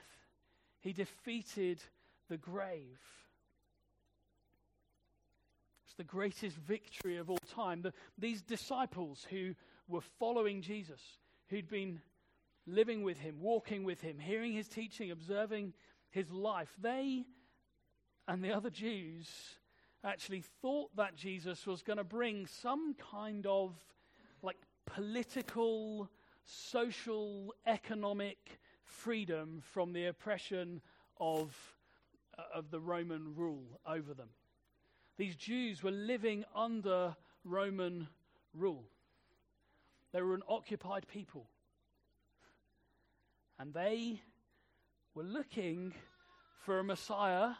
He 0.79 0.93
defeated 0.93 1.81
the 2.29 2.37
grave. 2.37 2.99
It's 5.85 5.95
the 5.97 6.03
greatest 6.03 6.55
victory 6.55 7.17
of 7.17 7.29
all 7.29 7.37
time. 7.53 7.81
The, 7.81 7.93
these 8.17 8.41
disciples 8.41 9.27
who 9.29 9.53
were 9.87 10.01
following 10.19 10.61
Jesus, 10.61 11.01
who'd 11.49 11.69
been 11.69 12.01
living 12.67 13.03
with 13.03 13.19
him, 13.19 13.37
walking 13.39 13.83
with 13.83 14.01
him, 14.01 14.19
hearing 14.19 14.53
his 14.53 14.67
teaching, 14.67 15.11
observing 15.11 15.73
his 16.09 16.31
life, 16.31 16.73
they 16.81 17.25
and 18.27 18.43
the 18.43 18.51
other 18.51 18.69
Jews 18.69 19.27
actually 20.03 20.43
thought 20.61 20.95
that 20.95 21.15
Jesus 21.15 21.65
was 21.67 21.81
going 21.81 21.97
to 21.97 22.03
bring 22.03 22.47
some 22.47 22.95
kind 22.95 23.45
of 23.45 23.75
like 24.41 24.57
political, 24.85 26.09
social, 26.45 27.53
economic 27.67 28.59
freedom 28.83 29.61
from 29.73 29.93
the 29.93 30.07
oppression 30.07 30.81
of, 31.19 31.55
uh, 32.37 32.43
of 32.55 32.71
the 32.71 32.79
Roman 32.79 33.35
rule 33.35 33.79
over 33.85 34.13
them. 34.13 34.29
These 35.17 35.35
Jews 35.35 35.83
were 35.83 35.91
living 35.91 36.45
under 36.55 37.15
Roman 37.43 38.07
rule. 38.53 38.85
They 40.13 40.21
were 40.21 40.33
an 40.33 40.43
occupied 40.47 41.07
people. 41.07 41.47
And 43.61 43.75
they 43.75 44.19
were 45.13 45.21
looking 45.21 45.93
for 46.65 46.79
a 46.79 46.83
Messiah, 46.83 47.51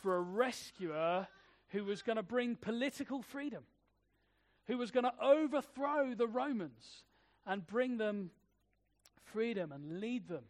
for 0.00 0.16
a 0.16 0.20
rescuer 0.22 1.28
who 1.68 1.84
was 1.84 2.00
going 2.00 2.16
to 2.16 2.22
bring 2.22 2.56
political 2.56 3.20
freedom, 3.20 3.64
who 4.66 4.78
was 4.78 4.90
going 4.90 5.04
to 5.04 5.12
overthrow 5.22 6.14
the 6.14 6.26
Romans 6.26 7.04
and 7.44 7.66
bring 7.66 7.98
them 7.98 8.30
freedom 9.24 9.72
and 9.72 10.00
lead 10.00 10.26
them 10.26 10.44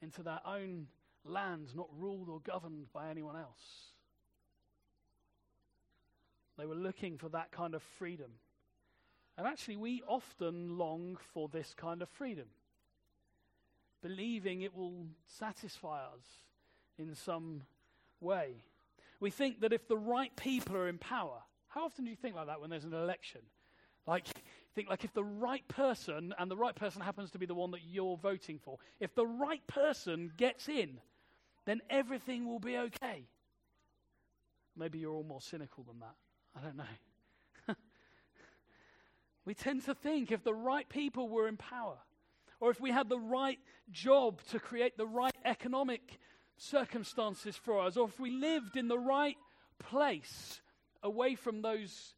into 0.00 0.22
their 0.22 0.40
own 0.46 0.86
lands, 1.22 1.74
not 1.74 1.90
ruled 1.98 2.30
or 2.30 2.40
governed 2.40 2.90
by 2.94 3.10
anyone 3.10 3.36
else. 3.36 3.92
They 6.56 6.64
were 6.64 6.74
looking 6.74 7.18
for 7.18 7.28
that 7.28 7.52
kind 7.52 7.74
of 7.74 7.82
freedom. 7.98 8.30
And 9.36 9.46
actually, 9.46 9.76
we 9.76 10.02
often 10.08 10.78
long 10.78 11.18
for 11.34 11.50
this 11.50 11.74
kind 11.74 12.00
of 12.00 12.08
freedom, 12.08 12.46
believing 14.06 14.60
it 14.62 14.74
will 14.74 15.06
satisfy 15.24 15.98
us 16.04 16.24
in 16.96 17.14
some 17.14 17.62
way. 18.20 18.54
We 19.18 19.30
think 19.30 19.60
that 19.62 19.72
if 19.72 19.88
the 19.88 19.96
right 19.96 20.34
people 20.36 20.76
are 20.76 20.88
in 20.88 20.98
power, 20.98 21.40
how 21.68 21.86
often 21.86 22.04
do 22.04 22.10
you 22.10 22.16
think 22.16 22.36
like 22.36 22.46
that 22.46 22.60
when 22.60 22.70
there's 22.70 22.84
an 22.84 22.94
election? 22.94 23.40
Like, 24.06 24.26
think 24.76 24.88
like 24.88 25.02
if 25.02 25.12
the 25.12 25.24
right 25.24 25.66
person, 25.66 26.32
and 26.38 26.48
the 26.48 26.56
right 26.56 26.76
person 26.76 27.00
happens 27.00 27.32
to 27.32 27.38
be 27.38 27.46
the 27.46 27.54
one 27.54 27.72
that 27.72 27.80
you're 27.84 28.16
voting 28.16 28.60
for, 28.62 28.78
if 29.00 29.12
the 29.14 29.26
right 29.26 29.66
person 29.66 30.30
gets 30.36 30.68
in, 30.68 31.00
then 31.64 31.80
everything 31.90 32.46
will 32.46 32.60
be 32.60 32.76
okay. 32.76 33.26
Maybe 34.76 35.00
you're 35.00 35.14
all 35.14 35.24
more 35.24 35.40
cynical 35.40 35.82
than 35.82 35.98
that. 35.98 36.14
I 36.54 36.64
don't 36.64 36.76
know. 36.76 37.74
we 39.44 39.54
tend 39.54 39.84
to 39.86 39.94
think 39.94 40.30
if 40.30 40.44
the 40.44 40.54
right 40.54 40.88
people 40.88 41.28
were 41.28 41.48
in 41.48 41.56
power, 41.56 41.96
or 42.60 42.70
if 42.70 42.80
we 42.80 42.90
had 42.90 43.08
the 43.08 43.18
right 43.18 43.58
job 43.90 44.40
to 44.50 44.58
create 44.58 44.96
the 44.96 45.06
right 45.06 45.36
economic 45.44 46.18
circumstances 46.56 47.56
for 47.56 47.80
us, 47.80 47.96
or 47.96 48.08
if 48.08 48.18
we 48.18 48.30
lived 48.30 48.76
in 48.76 48.88
the 48.88 48.98
right 48.98 49.36
place 49.78 50.60
away 51.02 51.34
from 51.34 51.62
those 51.62 52.14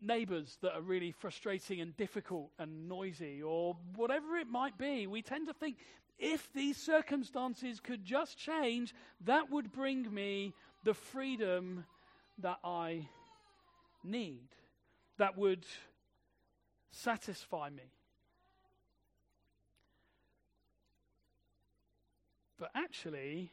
neighbors 0.00 0.58
that 0.62 0.74
are 0.74 0.82
really 0.82 1.10
frustrating 1.10 1.80
and 1.80 1.96
difficult 1.96 2.50
and 2.58 2.88
noisy, 2.88 3.42
or 3.42 3.76
whatever 3.96 4.36
it 4.36 4.46
might 4.46 4.78
be, 4.78 5.06
we 5.06 5.22
tend 5.22 5.48
to 5.48 5.54
think 5.54 5.76
if 6.18 6.52
these 6.52 6.76
circumstances 6.76 7.80
could 7.80 8.04
just 8.04 8.38
change, 8.38 8.94
that 9.24 9.50
would 9.50 9.72
bring 9.72 10.12
me 10.12 10.54
the 10.84 10.94
freedom 10.94 11.84
that 12.38 12.58
I 12.64 13.08
need, 14.04 14.48
that 15.18 15.36
would 15.36 15.66
satisfy 16.90 17.68
me. 17.68 17.92
But 22.58 22.70
actually, 22.74 23.52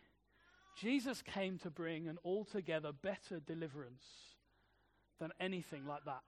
Jesus 0.79 1.21
came 1.21 1.57
to 1.59 1.69
bring 1.69 2.07
an 2.07 2.17
altogether 2.23 2.91
better 2.91 3.39
deliverance 3.39 4.03
than 5.19 5.31
anything 5.39 5.85
like 5.85 6.05
that. 6.05 6.21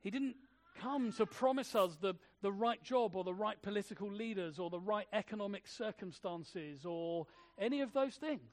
He 0.00 0.10
didn't 0.10 0.36
come 0.80 1.12
to 1.12 1.26
promise 1.26 1.74
us 1.74 1.96
the, 2.00 2.14
the 2.42 2.52
right 2.52 2.82
job 2.82 3.16
or 3.16 3.24
the 3.24 3.34
right 3.34 3.60
political 3.60 4.10
leaders 4.10 4.58
or 4.58 4.70
the 4.70 4.78
right 4.78 5.06
economic 5.12 5.66
circumstances 5.66 6.84
or 6.84 7.26
any 7.58 7.80
of 7.80 7.92
those 7.92 8.14
things. 8.14 8.52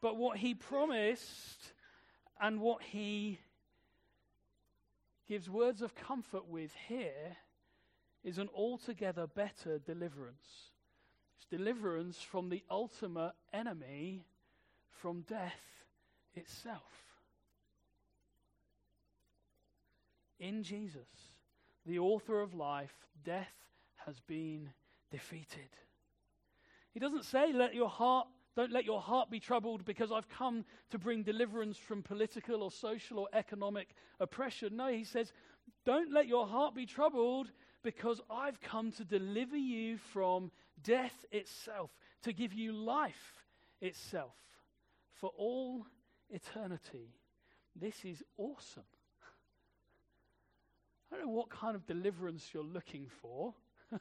But 0.00 0.16
what 0.16 0.38
he 0.38 0.54
promised 0.54 1.74
and 2.40 2.60
what 2.60 2.82
he 2.82 3.38
gives 5.28 5.50
words 5.50 5.82
of 5.82 5.94
comfort 5.94 6.48
with 6.48 6.72
here 6.88 7.36
is 8.24 8.38
an 8.38 8.48
altogether 8.54 9.26
better 9.26 9.78
deliverance. 9.78 10.70
It's 11.36 11.46
deliverance 11.50 12.20
from 12.20 12.48
the 12.48 12.62
ultimate 12.70 13.32
enemy, 13.52 14.24
from 14.90 15.22
death 15.22 15.84
itself. 16.34 16.82
In 20.38 20.62
Jesus, 20.62 21.08
the 21.86 21.98
author 21.98 22.40
of 22.40 22.54
life, 22.54 22.94
death 23.24 23.52
has 24.06 24.20
been 24.20 24.70
defeated. 25.10 25.68
He 26.92 27.00
doesn't 27.00 27.24
say, 27.24 27.52
let 27.52 27.74
your 27.74 27.88
heart, 27.88 28.26
don't 28.56 28.72
let 28.72 28.84
your 28.84 29.00
heart 29.00 29.30
be 29.30 29.38
troubled 29.38 29.84
because 29.84 30.10
I've 30.10 30.28
come 30.28 30.64
to 30.90 30.98
bring 30.98 31.22
deliverance 31.22 31.76
from 31.76 32.02
political 32.02 32.62
or 32.62 32.70
social 32.70 33.18
or 33.18 33.28
economic 33.32 33.94
oppression. 34.18 34.76
No, 34.76 34.88
he 34.88 35.04
says, 35.04 35.32
don't 35.84 36.12
let 36.12 36.26
your 36.26 36.46
heart 36.46 36.74
be 36.74 36.86
troubled 36.86 37.50
because 37.82 38.20
I've 38.30 38.60
come 38.60 38.92
to 38.92 39.04
deliver 39.04 39.56
you 39.56 39.98
from 40.12 40.50
death 40.82 41.24
itself, 41.30 41.90
to 42.22 42.32
give 42.32 42.52
you 42.52 42.72
life 42.72 43.44
itself 43.80 44.34
for 45.14 45.30
all 45.36 45.86
eternity. 46.30 47.14
This 47.74 48.04
is 48.04 48.22
awesome. 48.36 48.84
I 51.10 51.16
don't 51.16 51.26
know 51.26 51.32
what 51.32 51.50
kind 51.50 51.74
of 51.74 51.86
deliverance 51.86 52.50
you're 52.52 52.62
looking 52.62 53.06
for, 53.20 53.54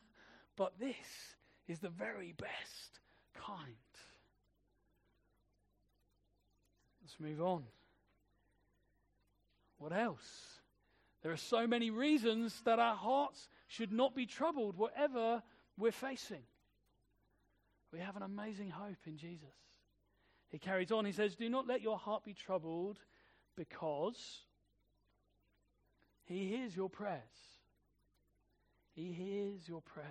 but 0.55 0.77
this 0.79 0.95
is 1.67 1.79
the 1.79 1.89
very 1.89 2.33
best 2.37 2.99
kind. 3.33 3.75
Let's 7.01 7.19
move 7.19 7.41
on. 7.41 7.63
What 9.77 9.93
else? 9.93 10.58
There 11.21 11.31
are 11.31 11.37
so 11.37 11.67
many 11.67 11.89
reasons 11.89 12.61
that 12.61 12.79
our 12.79 12.95
hearts 12.95 13.49
should 13.67 13.91
not 13.91 14.15
be 14.15 14.25
troubled, 14.25 14.77
whatever 14.77 15.43
we're 15.77 15.91
facing. 15.91 16.43
We 17.91 17.99
have 17.99 18.15
an 18.15 18.23
amazing 18.23 18.69
hope 18.69 19.05
in 19.05 19.17
Jesus. 19.17 19.49
He 20.49 20.59
carries 20.59 20.91
on, 20.91 21.05
he 21.05 21.11
says, 21.11 21.35
Do 21.35 21.49
not 21.49 21.67
let 21.67 21.81
your 21.81 21.97
heart 21.97 22.23
be 22.23 22.33
troubled 22.33 22.99
because 23.55 24.43
he 26.25 26.47
hears 26.47 26.75
your 26.75 26.89
prayers. 26.89 27.21
He 28.93 29.11
hears 29.11 29.67
your 29.67 29.81
prayers. 29.81 30.07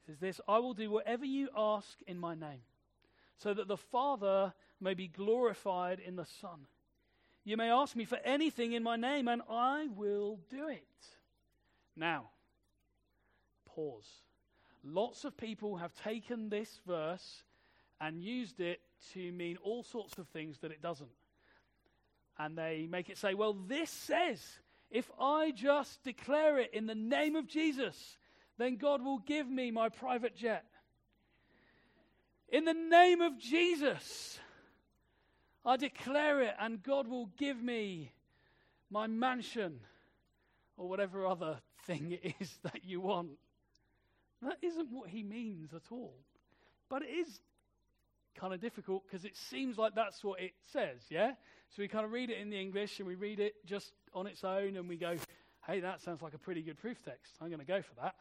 He 0.00 0.12
says 0.12 0.18
this 0.18 0.40
I 0.46 0.58
will 0.58 0.74
do 0.74 0.90
whatever 0.90 1.24
you 1.24 1.48
ask 1.56 1.98
in 2.06 2.18
my 2.18 2.34
name, 2.34 2.62
so 3.38 3.54
that 3.54 3.68
the 3.68 3.76
Father 3.76 4.52
may 4.80 4.94
be 4.94 5.08
glorified 5.08 5.98
in 6.00 6.16
the 6.16 6.26
Son. 6.26 6.66
You 7.44 7.56
may 7.56 7.70
ask 7.70 7.96
me 7.96 8.04
for 8.04 8.18
anything 8.24 8.72
in 8.72 8.82
my 8.82 8.96
name, 8.96 9.26
and 9.28 9.42
I 9.50 9.88
will 9.96 10.38
do 10.48 10.68
it. 10.68 10.84
Now, 11.96 12.30
pause. 13.66 14.08
Lots 14.84 15.24
of 15.24 15.36
people 15.36 15.76
have 15.76 15.94
taken 15.94 16.48
this 16.48 16.80
verse 16.86 17.42
and 18.00 18.22
used 18.22 18.60
it 18.60 18.80
to 19.12 19.32
mean 19.32 19.56
all 19.62 19.82
sorts 19.82 20.18
of 20.18 20.28
things 20.28 20.58
that 20.58 20.70
it 20.70 20.82
doesn't. 20.82 21.10
And 22.38 22.56
they 22.56 22.86
make 22.90 23.08
it 23.08 23.18
say, 23.18 23.34
well, 23.34 23.52
this 23.52 23.90
says, 23.90 24.40
if 24.90 25.10
I 25.20 25.52
just 25.52 26.02
declare 26.02 26.58
it 26.58 26.72
in 26.72 26.86
the 26.86 26.94
name 26.94 27.36
of 27.36 27.46
Jesus, 27.46 28.16
then 28.58 28.76
God 28.76 29.02
will 29.04 29.18
give 29.18 29.48
me 29.48 29.70
my 29.70 29.88
private 29.88 30.36
jet. 30.36 30.64
In 32.48 32.64
the 32.64 32.74
name 32.74 33.20
of 33.20 33.38
Jesus, 33.38 34.38
I 35.64 35.76
declare 35.76 36.42
it, 36.42 36.54
and 36.58 36.82
God 36.82 37.06
will 37.06 37.30
give 37.38 37.62
me 37.62 38.12
my 38.90 39.06
mansion 39.06 39.80
or 40.76 40.88
whatever 40.88 41.26
other 41.26 41.58
thing 41.86 42.18
it 42.22 42.34
is 42.40 42.58
that 42.64 42.84
you 42.84 43.00
want. 43.00 43.30
That 44.42 44.58
isn't 44.60 44.90
what 44.90 45.08
he 45.08 45.22
means 45.22 45.72
at 45.72 45.92
all. 45.92 46.14
But 46.88 47.02
it 47.02 47.10
is 47.10 47.40
kind 48.34 48.52
of 48.52 48.60
difficult 48.60 49.04
because 49.06 49.24
it 49.24 49.36
seems 49.36 49.78
like 49.78 49.94
that's 49.94 50.24
what 50.24 50.40
it 50.40 50.52
says, 50.72 51.00
yeah? 51.08 51.32
So 51.70 51.80
we 51.80 51.88
kind 51.88 52.04
of 52.04 52.12
read 52.12 52.30
it 52.30 52.38
in 52.38 52.50
the 52.50 52.60
English 52.60 52.98
and 52.98 53.06
we 53.06 53.14
read 53.14 53.40
it 53.40 53.54
just 53.64 53.92
on 54.12 54.26
its 54.26 54.42
own 54.44 54.76
and 54.76 54.88
we 54.88 54.96
go, 54.96 55.16
hey, 55.66 55.80
that 55.80 56.00
sounds 56.00 56.22
like 56.22 56.34
a 56.34 56.38
pretty 56.38 56.62
good 56.62 56.76
proof 56.76 57.02
text. 57.02 57.34
I'm 57.40 57.48
going 57.48 57.60
to 57.60 57.66
go 57.66 57.80
for 57.82 57.94
that. 58.02 58.14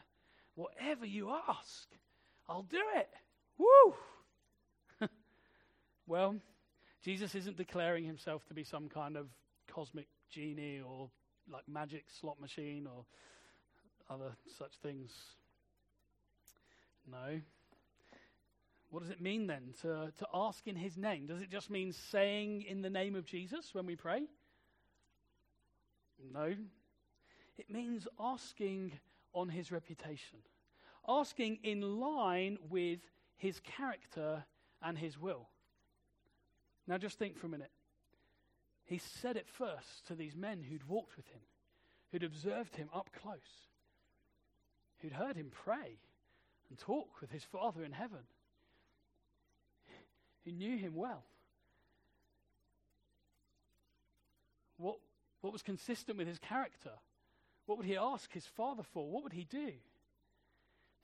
Whatever 0.55 1.05
you 1.05 1.31
ask, 1.49 1.87
I'll 2.47 2.63
do 2.63 2.81
it. 2.95 3.09
Woo! 3.57 3.95
well, 6.07 6.35
Jesus 7.01 7.33
isn't 7.33 7.57
declaring 7.57 8.05
himself 8.05 8.45
to 8.47 8.53
be 8.53 8.63
some 8.63 8.87
kind 8.87 9.17
of 9.17 9.27
cosmic 9.67 10.07
genie 10.29 10.81
or 10.81 11.09
like 11.51 11.67
magic 11.67 12.05
slot 12.09 12.39
machine 12.39 12.87
or 12.87 13.05
other 14.09 14.35
such 14.57 14.73
things. 14.83 15.11
No. 17.09 17.41
What 18.89 19.01
does 19.01 19.09
it 19.09 19.21
mean 19.21 19.47
then 19.47 19.73
to, 19.81 20.11
to 20.19 20.27
ask 20.33 20.67
in 20.67 20.75
his 20.75 20.97
name? 20.97 21.25
Does 21.25 21.41
it 21.41 21.49
just 21.49 21.69
mean 21.69 21.93
saying 21.93 22.63
in 22.63 22.81
the 22.81 22.89
name 22.89 23.15
of 23.15 23.25
Jesus 23.25 23.73
when 23.73 23.85
we 23.85 23.95
pray? 23.95 24.23
No. 26.33 26.53
It 27.57 27.69
means 27.69 28.07
asking 28.19 28.93
on 29.33 29.49
his 29.49 29.71
reputation, 29.71 30.39
asking 31.07 31.59
in 31.63 31.99
line 31.99 32.57
with 32.69 32.99
his 33.37 33.59
character 33.61 34.43
and 34.81 34.97
his 34.97 35.17
will. 35.17 35.47
Now 36.91 36.97
just 36.97 37.17
think 37.17 37.37
for 37.37 37.47
a 37.47 37.49
minute. 37.49 37.71
He 38.83 38.97
said 38.97 39.37
it 39.37 39.47
first 39.47 40.05
to 40.07 40.13
these 40.13 40.35
men 40.35 40.61
who'd 40.61 40.89
walked 40.89 41.15
with 41.15 41.25
him, 41.27 41.39
who'd 42.11 42.21
observed 42.21 42.75
him 42.75 42.89
up 42.93 43.11
close, 43.13 43.69
who'd 44.99 45.13
heard 45.13 45.37
him 45.37 45.51
pray 45.53 45.99
and 46.67 46.77
talk 46.77 47.21
with 47.21 47.31
his 47.31 47.45
Father 47.45 47.85
in 47.85 47.93
heaven, 47.93 48.25
who 50.43 50.51
knew 50.51 50.77
him 50.77 50.93
well. 50.93 51.23
What, 54.75 54.97
what 55.39 55.53
was 55.53 55.63
consistent 55.63 56.17
with 56.17 56.27
his 56.27 56.39
character? 56.39 56.91
What 57.67 57.77
would 57.77 57.87
he 57.87 57.95
ask 57.95 58.33
his 58.33 58.47
Father 58.47 58.83
for? 58.83 59.09
What 59.09 59.23
would 59.23 59.31
he 59.31 59.45
do? 59.45 59.71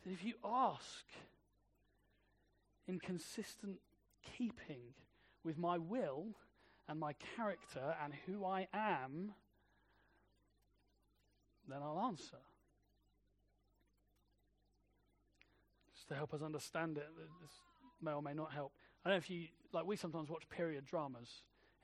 That 0.03 0.11
if 0.11 0.21
you 0.21 0.33
ask 0.43 1.05
in 2.89 2.99
consistent 2.99 3.79
keeping 4.38 4.93
with 5.47 5.57
my 5.57 5.77
will, 5.77 6.25
and 6.89 6.99
my 6.99 7.13
character 7.37 7.95
and 8.03 8.13
who 8.25 8.45
I 8.45 8.67
am, 8.73 9.31
then 11.69 11.79
I'll 11.81 12.05
answer. 12.05 12.37
Just 15.95 16.09
to 16.09 16.15
help 16.15 16.33
us 16.33 16.41
understand 16.41 16.97
it, 16.97 17.07
this 17.41 17.51
may 18.01 18.11
or 18.11 18.21
may 18.21 18.33
not 18.33 18.51
help. 18.51 18.73
I 19.05 19.09
don't 19.09 19.15
know 19.15 19.17
if 19.19 19.29
you, 19.29 19.47
like, 19.71 19.85
we 19.85 19.95
sometimes 19.95 20.29
watch 20.29 20.43
period 20.49 20.85
dramas 20.85 21.29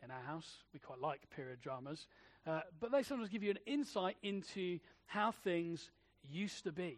in 0.03 0.11
our 0.11 0.21
house. 0.21 0.57
We 0.73 0.79
quite 0.79 0.99
like 0.99 1.21
period 1.33 1.61
dramas. 1.61 2.07
Uh, 2.45 2.59
but 2.81 2.91
they 2.91 3.01
sometimes 3.01 3.29
give 3.29 3.43
you 3.43 3.51
an 3.51 3.59
insight 3.65 4.17
into 4.23 4.79
how 5.05 5.31
things 5.31 5.89
used 6.29 6.65
to 6.65 6.73
be 6.73 6.97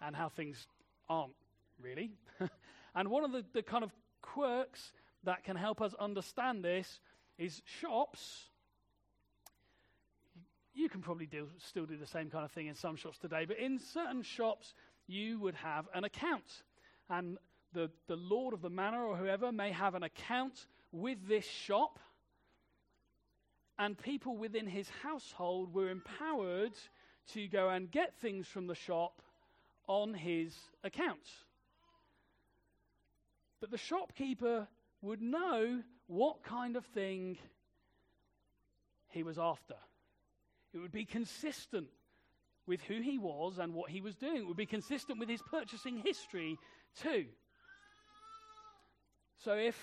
and 0.00 0.14
how 0.14 0.28
things 0.28 0.68
aren't 1.08 1.34
really. 1.82 2.12
and 2.94 3.08
one 3.08 3.24
of 3.24 3.32
the, 3.32 3.44
the 3.52 3.62
kind 3.62 3.82
of 3.82 3.90
quirks 4.22 4.92
that 5.24 5.44
can 5.44 5.56
help 5.56 5.80
us 5.80 5.94
understand 5.98 6.64
this 6.64 7.00
is 7.38 7.62
shops 7.64 8.50
you 10.74 10.88
can 10.88 11.00
probably 11.00 11.26
do, 11.26 11.48
still 11.58 11.84
do 11.84 11.96
the 11.96 12.06
same 12.06 12.30
kind 12.30 12.44
of 12.44 12.50
thing 12.52 12.66
in 12.66 12.74
some 12.74 12.96
shops 12.96 13.18
today, 13.18 13.44
but 13.46 13.58
in 13.58 13.78
certain 13.78 14.22
shops, 14.22 14.74
you 15.06 15.38
would 15.40 15.54
have 15.56 15.86
an 15.94 16.04
account. 16.04 16.62
And 17.08 17.38
the, 17.72 17.90
the 18.06 18.16
Lord 18.16 18.54
of 18.54 18.62
the 18.62 18.70
manor 18.70 19.04
or 19.04 19.16
whoever 19.16 19.52
may 19.52 19.72
have 19.72 19.94
an 19.94 20.02
account 20.02 20.66
with 20.92 21.18
this 21.28 21.44
shop. 21.44 21.98
And 23.78 23.98
people 23.98 24.36
within 24.36 24.66
his 24.66 24.88
household 25.02 25.74
were 25.74 25.90
empowered 25.90 26.72
to 27.32 27.48
go 27.48 27.68
and 27.68 27.90
get 27.90 28.14
things 28.16 28.46
from 28.46 28.66
the 28.66 28.74
shop 28.74 29.22
on 29.86 30.14
his 30.14 30.54
account. 30.84 31.26
But 33.60 33.70
the 33.70 33.78
shopkeeper 33.78 34.68
would 35.02 35.22
know 35.22 35.82
what 36.06 36.42
kind 36.42 36.76
of 36.76 36.84
thing 36.86 37.38
he 39.08 39.22
was 39.22 39.38
after. 39.38 39.74
It 40.72 40.78
would 40.78 40.92
be 40.92 41.04
consistent 41.04 41.88
with 42.66 42.82
who 42.82 43.00
he 43.00 43.18
was 43.18 43.58
and 43.58 43.74
what 43.74 43.90
he 43.90 44.00
was 44.00 44.14
doing. 44.14 44.36
It 44.36 44.46
would 44.46 44.56
be 44.56 44.66
consistent 44.66 45.18
with 45.18 45.28
his 45.28 45.42
purchasing 45.42 46.02
history, 46.04 46.58
too. 47.02 47.26
So 49.44 49.54
if, 49.54 49.76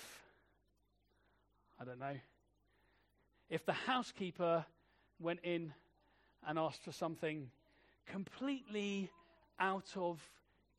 I 1.80 1.84
don't 1.84 2.00
know, 2.00 2.16
if 3.50 3.66
the 3.66 3.74
housekeeper 3.74 4.66
went 5.20 5.40
in 5.44 5.74
and 6.48 6.60
asked 6.60 6.84
for 6.84 6.92
something 6.92 7.50
completely 8.06 9.10
out 9.60 9.92
of 9.96 10.22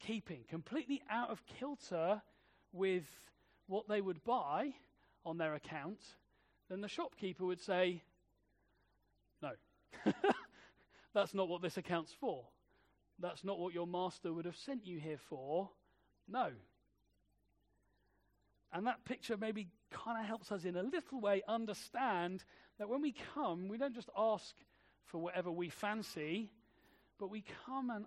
keeping, 0.00 0.44
completely 0.48 1.02
out 1.10 1.30
of 1.30 1.44
kilter 1.58 2.22
with 2.72 3.04
what 3.68 3.88
they 3.88 4.00
would 4.00 4.24
buy 4.24 4.72
on 5.24 5.38
their 5.38 5.54
account, 5.54 6.00
then 6.68 6.80
the 6.80 6.88
shopkeeper 6.88 7.44
would 7.44 7.60
say, 7.60 8.02
No, 9.40 9.52
that's 11.14 11.34
not 11.34 11.48
what 11.48 11.62
this 11.62 11.76
account's 11.76 12.12
for. 12.18 12.44
That's 13.20 13.44
not 13.44 13.58
what 13.58 13.74
your 13.74 13.86
master 13.86 14.32
would 14.32 14.44
have 14.44 14.56
sent 14.56 14.86
you 14.86 14.98
here 14.98 15.18
for. 15.28 15.70
No. 16.28 16.50
And 18.72 18.86
that 18.86 19.04
picture 19.04 19.36
maybe 19.36 19.68
kind 19.90 20.18
of 20.18 20.26
helps 20.26 20.52
us 20.52 20.64
in 20.64 20.76
a 20.76 20.82
little 20.82 21.20
way 21.20 21.42
understand 21.48 22.44
that 22.78 22.88
when 22.88 23.00
we 23.00 23.14
come, 23.34 23.68
we 23.68 23.78
don't 23.78 23.94
just 23.94 24.10
ask 24.16 24.54
for 25.06 25.18
whatever 25.18 25.50
we 25.50 25.70
fancy, 25.70 26.50
but 27.18 27.30
we 27.30 27.44
come 27.66 27.90
and 27.90 28.04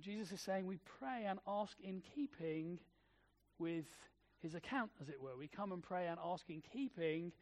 Jesus 0.00 0.32
is 0.32 0.40
saying 0.40 0.66
we 0.66 0.78
pray 0.98 1.24
and 1.26 1.38
ask 1.46 1.76
in 1.80 2.02
keeping 2.14 2.78
with 3.58 3.86
his 4.42 4.54
account, 4.54 4.90
as 5.00 5.08
it 5.08 5.20
were. 5.20 5.36
We 5.36 5.48
come 5.48 5.72
and 5.72 5.82
pray 5.82 6.06
and 6.06 6.18
ask 6.24 6.48
in 6.48 6.62
keeping 6.72 7.32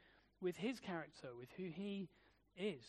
with 0.40 0.56
his 0.56 0.80
character, 0.80 1.28
with 1.38 1.48
who 1.56 1.64
he 1.64 2.08
is. 2.56 2.84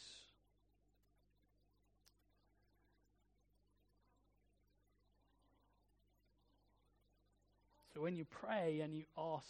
So 7.93 8.01
when 8.01 8.15
you 8.15 8.25
pray 8.25 8.81
and 8.81 8.93
you 8.93 9.05
ask 9.17 9.45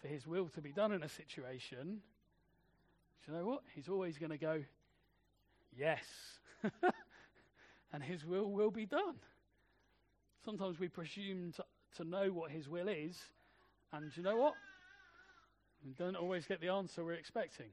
for 0.00 0.06
his 0.06 0.26
will 0.26 0.48
to 0.50 0.60
be 0.60 0.70
done 0.70 0.92
in 0.92 1.02
a 1.02 1.08
situation, 1.08 2.00
you 3.26 3.34
know 3.34 3.44
what? 3.44 3.62
He's 3.74 3.88
always 3.88 4.18
going 4.18 4.30
to 4.30 4.38
go, 4.38 4.62
yes. 5.76 6.04
and 7.92 8.02
his 8.02 8.24
will 8.24 8.52
will 8.52 8.70
be 8.70 8.86
done. 8.86 9.16
Sometimes 10.44 10.78
we 10.78 10.88
presume 10.88 11.52
to, 11.56 11.64
to 11.96 12.04
know 12.04 12.28
what 12.28 12.50
his 12.50 12.68
will 12.68 12.88
is, 12.88 13.18
and 13.92 14.14
you 14.16 14.22
know 14.22 14.36
what? 14.36 14.54
We 15.84 15.92
don't 15.92 16.16
always 16.16 16.46
get 16.46 16.60
the 16.60 16.68
answer 16.68 17.04
we're 17.04 17.12
expecting. 17.12 17.66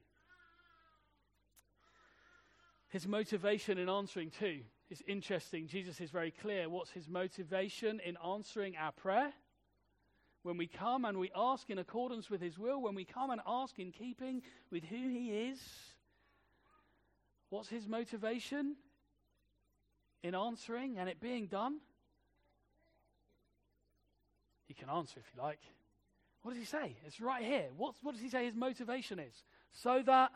His 2.89 3.07
motivation 3.07 3.79
in 3.79 3.89
answering, 3.89 4.29
too, 4.29 4.59
is 4.89 5.01
interesting. 5.07 5.67
Jesus 5.67 5.99
is 5.99 6.11
very 6.11 6.29
clear. 6.29 6.69
What's 6.69 6.91
his 6.91 7.09
motivation 7.09 7.99
in 8.05 8.17
answering 8.23 8.75
our 8.77 8.91
prayer? 8.91 9.33
When 10.43 10.57
we 10.57 10.67
come 10.67 11.05
and 11.05 11.17
we 11.17 11.31
ask 11.35 11.69
in 11.69 11.79
accordance 11.79 12.29
with 12.29 12.41
his 12.41 12.59
will, 12.59 12.81
when 12.81 12.93
we 12.93 13.05
come 13.05 13.31
and 13.31 13.41
ask 13.47 13.79
in 13.79 13.91
keeping 13.91 14.43
with 14.71 14.83
who 14.83 15.09
he 15.09 15.47
is, 15.49 15.59
what's 17.49 17.69
his 17.69 17.87
motivation 17.87 18.75
in 20.21 20.35
answering 20.35 20.99
and 20.99 21.09
it 21.09 21.19
being 21.19 21.47
done? 21.47 21.79
He 24.73 24.79
can 24.85 24.89
answer 24.89 25.19
if 25.19 25.25
you 25.35 25.41
like. 25.41 25.59
What 26.41 26.53
does 26.53 26.59
he 26.59 26.65
say? 26.65 26.97
It's 27.05 27.21
right 27.21 27.43
here. 27.43 27.67
What's, 27.77 27.97
what 28.01 28.13
does 28.13 28.21
he 28.21 28.29
say 28.29 28.45
his 28.45 28.55
motivation 28.55 29.19
is? 29.19 29.43
So 29.71 30.01
that. 30.05 30.31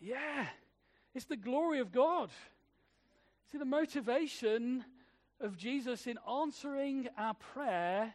Yeah, 0.00 0.46
it's 1.14 1.26
the 1.26 1.36
glory 1.36 1.78
of 1.78 1.92
God. 1.92 2.30
See, 3.50 3.58
the 3.58 3.64
motivation 3.64 4.84
of 5.40 5.56
Jesus 5.56 6.06
in 6.06 6.18
answering 6.28 7.08
our 7.16 7.34
prayer 7.34 8.14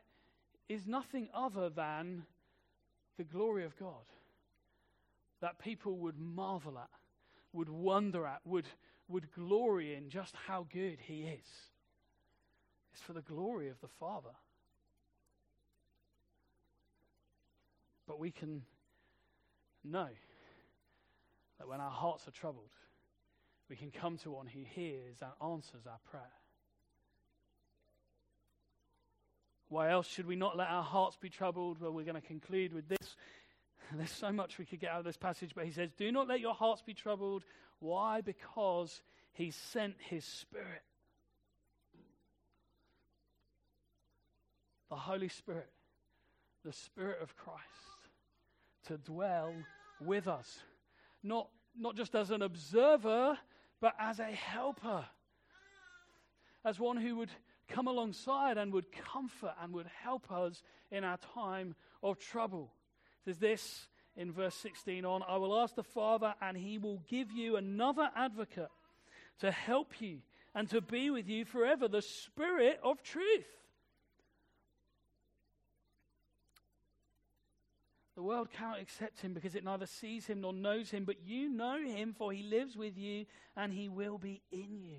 is 0.68 0.86
nothing 0.86 1.30
other 1.34 1.70
than 1.70 2.24
the 3.18 3.24
glory 3.24 3.64
of 3.64 3.78
God. 3.78 4.06
That 5.42 5.60
people 5.60 5.96
would 6.00 6.20
marvel 6.20 6.78
at, 6.78 6.90
would 7.54 7.70
wonder 7.70 8.28
at, 8.28 8.42
would, 8.44 8.68
would 9.08 9.32
glory 9.32 9.96
in 9.96 10.10
just 10.10 10.36
how 10.46 10.68
good 10.72 11.00
He 11.00 11.22
is. 11.22 11.48
It's 12.94 13.02
for 13.02 13.14
the 13.14 13.22
glory 13.22 13.70
of 13.70 13.80
the 13.82 13.88
Father. 13.88 14.36
But 18.08 18.20
we 18.20 18.32
can 18.32 18.64
know 19.84 20.08
that 21.60 21.68
when 21.68 21.80
our 21.80 21.92
hearts 21.92 22.28
are 22.28 22.32
troubled, 22.32 22.72
we 23.70 23.76
can 23.76 23.92
come 23.92 24.18
to 24.20 24.32
one 24.32 24.48
who 24.48 24.62
hears 24.64 25.18
and 25.22 25.32
answers 25.52 25.86
our 25.86 26.00
prayer. 26.10 26.24
Why 29.68 29.92
else 29.92 30.08
should 30.08 30.26
we 30.26 30.36
not 30.36 30.58
let 30.58 30.70
our 30.70 30.84
hearts 30.84 31.18
be 31.18 31.30
troubled? 31.30 31.80
Well, 31.80 31.92
we're 31.92 32.06
going 32.06 32.20
to 32.20 32.28
conclude 32.28 32.74
with 32.74 32.90
this. 32.90 33.16
There's 33.94 34.12
so 34.12 34.32
much 34.32 34.58
we 34.58 34.66
could 34.66 34.80
get 34.80 34.90
out 34.90 35.00
of 35.00 35.06
this 35.06 35.18
passage, 35.18 35.52
but 35.56 35.66
he 35.66 35.72
says, 35.72 35.92
Do 35.96 36.12
not 36.12 36.28
let 36.28 36.40
your 36.40 36.56
hearts 36.56 36.82
be 36.82 36.96
troubled. 36.96 37.44
Why? 37.80 38.22
Because 38.22 39.04
he 39.34 39.52
sent 39.52 39.96
his 40.00 40.26
Spirit. 40.26 40.82
The 44.90 44.96
Holy 44.96 45.28
Spirit, 45.28 45.70
the 46.66 46.74
Spirit 46.74 47.20
of 47.22 47.36
Christ, 47.36 47.64
to 48.88 48.98
dwell 48.98 49.54
with 50.02 50.28
us. 50.28 50.64
Not, 51.24 51.50
not 51.78 51.96
just 51.96 52.16
as 52.16 52.32
an 52.32 52.42
observer, 52.42 53.38
but 53.82 53.94
as 54.00 54.20
a 54.20 54.24
helper. 54.26 55.06
As 56.66 56.80
one 56.80 56.98
who 56.98 57.18
would 57.18 57.30
come 57.68 57.88
alongside 57.88 58.58
and 58.58 58.74
would 58.74 58.92
comfort 58.92 59.54
and 59.62 59.74
would 59.74 59.90
help 60.04 60.32
us 60.32 60.62
in 60.92 61.04
our 61.04 61.18
time 61.36 61.76
of 62.02 62.20
trouble. 62.20 62.74
It 63.26 63.30
says 63.30 63.38
this 63.38 63.88
in 64.16 64.32
verse 64.32 64.56
16 64.56 65.06
on 65.06 65.24
I 65.28 65.38
will 65.38 65.58
ask 65.60 65.76
the 65.76 65.84
Father, 65.84 66.34
and 66.42 66.58
he 66.58 66.78
will 66.78 67.02
give 67.08 67.32
you 67.32 67.56
another 67.56 68.10
advocate 68.16 68.70
to 69.40 69.52
help 69.52 70.02
you 70.02 70.20
and 70.56 70.70
to 70.70 70.82
be 70.82 71.10
with 71.10 71.30
you 71.30 71.46
forever, 71.46 71.88
the 71.88 72.02
Spirit 72.02 72.80
of 72.84 73.02
truth. 73.04 73.48
The 78.20 78.24
world 78.24 78.50
cannot 78.52 78.82
accept 78.82 79.22
him 79.22 79.34
because 79.34 79.56
it 79.56 79.64
neither 79.64 79.86
sees 79.86 80.26
him 80.26 80.42
nor 80.42 80.52
knows 80.52 80.92
him, 80.92 81.06
but 81.06 81.26
you 81.26 81.48
know 81.48 81.82
him, 81.82 82.14
for 82.14 82.34
he 82.34 82.44
lives 82.44 82.76
with 82.76 82.98
you 82.98 83.26
and 83.56 83.72
he 83.72 83.88
will 83.88 84.18
be 84.18 84.42
in 84.52 84.82
you. 84.84 84.98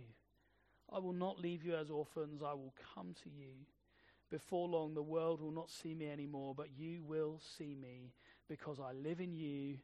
I 0.91 1.01
will 1.01 1.13
not 1.13 1.39
leave 1.39 1.63
you 1.63 1.77
as 1.77 1.91
orphans, 1.91 2.41
I 2.43 2.55
will 2.55 2.73
come 2.95 3.15
to 3.23 3.29
you. 3.29 3.53
Before 4.31 4.67
long, 4.67 4.95
the 4.95 5.03
world 5.03 5.43
will 5.43 5.51
not 5.51 5.69
see 5.69 5.95
me 5.95 6.09
anymore, 6.09 6.55
but 6.57 6.69
you 6.79 7.03
will 7.05 7.39
see 7.59 7.77
me. 7.79 8.15
Because 8.49 8.81
I 8.81 8.95
live 8.95 9.21
in 9.21 9.35
you, 9.35 9.77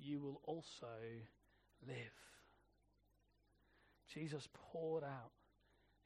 you 0.00 0.18
will 0.18 0.40
also 0.44 0.88
live. 1.86 1.96
Jesus 4.12 4.48
poured 4.52 5.04
out 5.04 5.30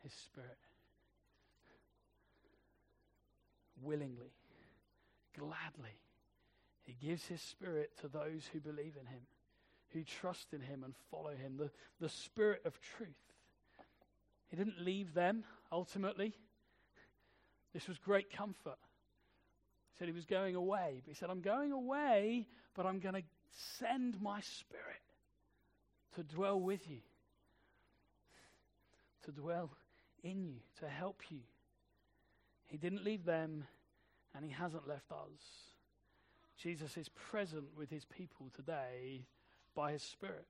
his 0.02 0.12
Spirit 0.12 0.58
willingly, 3.82 4.34
gladly. 5.34 5.98
He 6.84 6.94
gives 7.06 7.26
his 7.26 7.40
Spirit 7.40 7.90
to 8.00 8.08
those 8.08 8.48
who 8.52 8.60
believe 8.60 8.94
in 9.00 9.06
him, 9.06 9.22
who 9.92 10.04
trust 10.04 10.52
in 10.52 10.60
him 10.60 10.84
and 10.84 10.94
follow 11.10 11.34
him, 11.34 11.56
the, 11.56 11.70
the 12.00 12.08
Spirit 12.08 12.62
of 12.64 12.78
truth. 12.96 13.08
He 14.48 14.56
didn't 14.56 14.80
leave 14.80 15.14
them 15.14 15.44
ultimately. 15.72 16.34
This 17.72 17.88
was 17.88 17.98
great 17.98 18.30
comfort. 18.30 18.78
He 19.90 19.98
said 19.98 20.08
he 20.08 20.14
was 20.14 20.26
going 20.26 20.54
away, 20.54 21.02
but 21.04 21.10
he 21.10 21.14
said, 21.14 21.30
I'm 21.30 21.40
going 21.40 21.72
away, 21.72 22.46
but 22.74 22.86
I'm 22.86 23.00
going 23.00 23.14
to 23.14 23.22
send 23.78 24.20
my 24.20 24.40
spirit 24.40 25.02
to 26.16 26.22
dwell 26.22 26.60
with 26.60 26.88
you, 26.88 26.98
to 29.24 29.32
dwell 29.32 29.70
in 30.22 30.44
you, 30.44 30.56
to 30.80 30.88
help 30.88 31.22
you. 31.30 31.40
He 32.66 32.76
didn't 32.76 33.04
leave 33.04 33.24
them, 33.24 33.64
and 34.34 34.44
he 34.44 34.50
hasn't 34.50 34.88
left 34.88 35.10
us. 35.10 35.73
Jesus 36.56 36.96
is 36.96 37.08
present 37.08 37.64
with 37.76 37.90
his 37.90 38.04
people 38.04 38.50
today, 38.54 39.26
by 39.74 39.92
His 39.92 40.02
Spirit. 40.02 40.46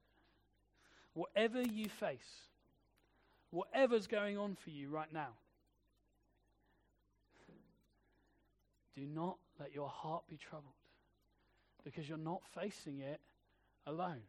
Whatever 1.14 1.62
you 1.62 1.88
face, 1.88 2.48
whatever's 3.50 4.06
going 4.06 4.36
on 4.36 4.56
for 4.56 4.70
you 4.70 4.88
right 4.88 5.12
now, 5.12 5.28
do 8.96 9.06
not 9.06 9.36
let 9.58 9.74
your 9.74 9.88
heart 9.88 10.24
be 10.28 10.36
troubled 10.36 10.72
because 11.84 12.08
you're 12.08 12.18
not 12.18 12.42
facing 12.54 13.00
it 13.00 13.20
alone. 13.86 14.22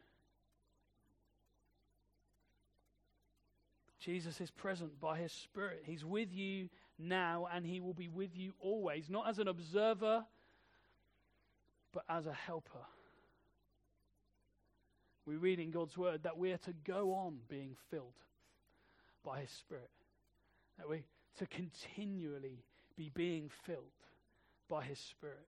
Jesus 4.00 4.40
is 4.40 4.52
present 4.52 5.00
by 5.00 5.18
his 5.18 5.32
Spirit. 5.32 5.82
He's 5.84 6.06
with 6.06 6.32
you 6.32 6.70
now 7.00 7.48
and 7.52 7.66
he 7.66 7.80
will 7.80 7.94
be 7.94 8.08
with 8.08 8.36
you 8.36 8.54
always, 8.60 9.10
not 9.10 9.28
as 9.28 9.40
an 9.40 9.48
observer, 9.48 10.26
but 11.96 12.04
as 12.10 12.28
a 12.28 12.34
helper. 12.34 12.86
We 15.26 15.38
read 15.38 15.60
in 15.60 15.72
God's 15.72 15.98
word 15.98 16.24
that 16.24 16.38
we 16.38 16.52
are 16.52 16.58
to 16.58 16.74
go 16.84 17.14
on 17.14 17.38
being 17.48 17.76
filled 17.90 18.20
by 19.24 19.40
his 19.40 19.50
Spirit, 19.50 19.90
that 20.78 20.88
we 20.88 21.06
to 21.40 21.48
continually 21.48 22.66
be 22.96 23.10
being 23.14 23.50
filled 23.64 23.80
by 24.70 24.84
his 24.84 25.00
Spirit. 25.00 25.48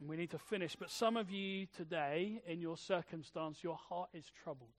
And 0.00 0.08
we 0.08 0.16
need 0.16 0.30
to 0.30 0.38
finish, 0.38 0.74
but 0.74 0.90
some 0.90 1.16
of 1.16 1.30
you 1.30 1.66
today, 1.76 2.42
in 2.46 2.60
your 2.60 2.76
circumstance, 2.76 3.62
your 3.62 3.76
heart 3.76 4.08
is 4.12 4.24
troubled. 4.42 4.70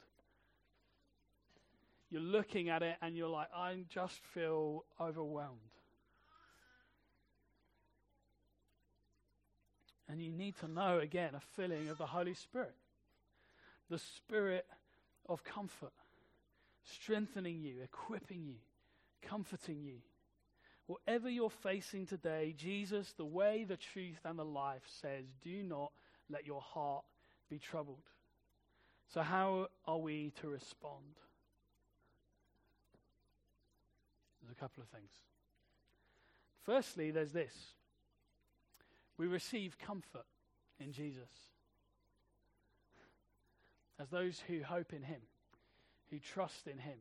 You're 2.09 2.21
looking 2.21 2.69
at 2.69 2.81
it 2.81 2.95
and 3.01 3.15
you're 3.15 3.29
like, 3.29 3.49
I 3.55 3.85
just 3.89 4.19
feel 4.33 4.85
overwhelmed. 4.99 5.76
And 10.09 10.21
you 10.21 10.31
need 10.31 10.55
to 10.59 10.67
know 10.67 10.99
again 10.99 11.35
a 11.35 11.41
filling 11.55 11.89
of 11.89 11.97
the 11.97 12.05
Holy 12.05 12.33
Spirit, 12.33 12.75
the 13.89 13.99
Spirit 13.99 14.65
of 15.27 15.43
comfort, 15.43 15.93
strengthening 16.83 17.61
you, 17.61 17.81
equipping 17.83 18.45
you, 18.45 18.55
comforting 19.21 19.81
you. 19.83 19.97
Whatever 20.85 21.29
you're 21.29 21.49
facing 21.49 22.05
today, 22.05 22.53
Jesus, 22.57 23.13
the 23.17 23.25
way, 23.25 23.65
the 23.67 23.75
truth, 23.75 24.19
and 24.23 24.39
the 24.39 24.45
life 24.45 24.83
says, 25.01 25.25
do 25.43 25.61
not 25.63 25.91
let 26.29 26.45
your 26.45 26.61
heart 26.61 27.03
be 27.49 27.59
troubled. 27.59 28.03
So, 29.13 29.21
how 29.21 29.67
are 29.85 29.97
we 29.97 30.31
to 30.41 30.47
respond? 30.47 31.03
There's 34.41 34.51
a 34.51 34.59
couple 34.59 34.83
of 34.83 34.89
things. 34.89 35.11
Firstly, 36.65 37.11
there's 37.11 37.31
this 37.31 37.53
we 39.17 39.27
receive 39.27 39.77
comfort 39.77 40.25
in 40.79 40.91
Jesus. 40.91 41.29
As 43.99 44.09
those 44.09 44.41
who 44.47 44.63
hope 44.63 44.93
in 44.93 45.01
Him, 45.01 45.21
who 46.11 46.19
trust 46.19 46.67
in 46.67 46.77
Him. 46.77 46.99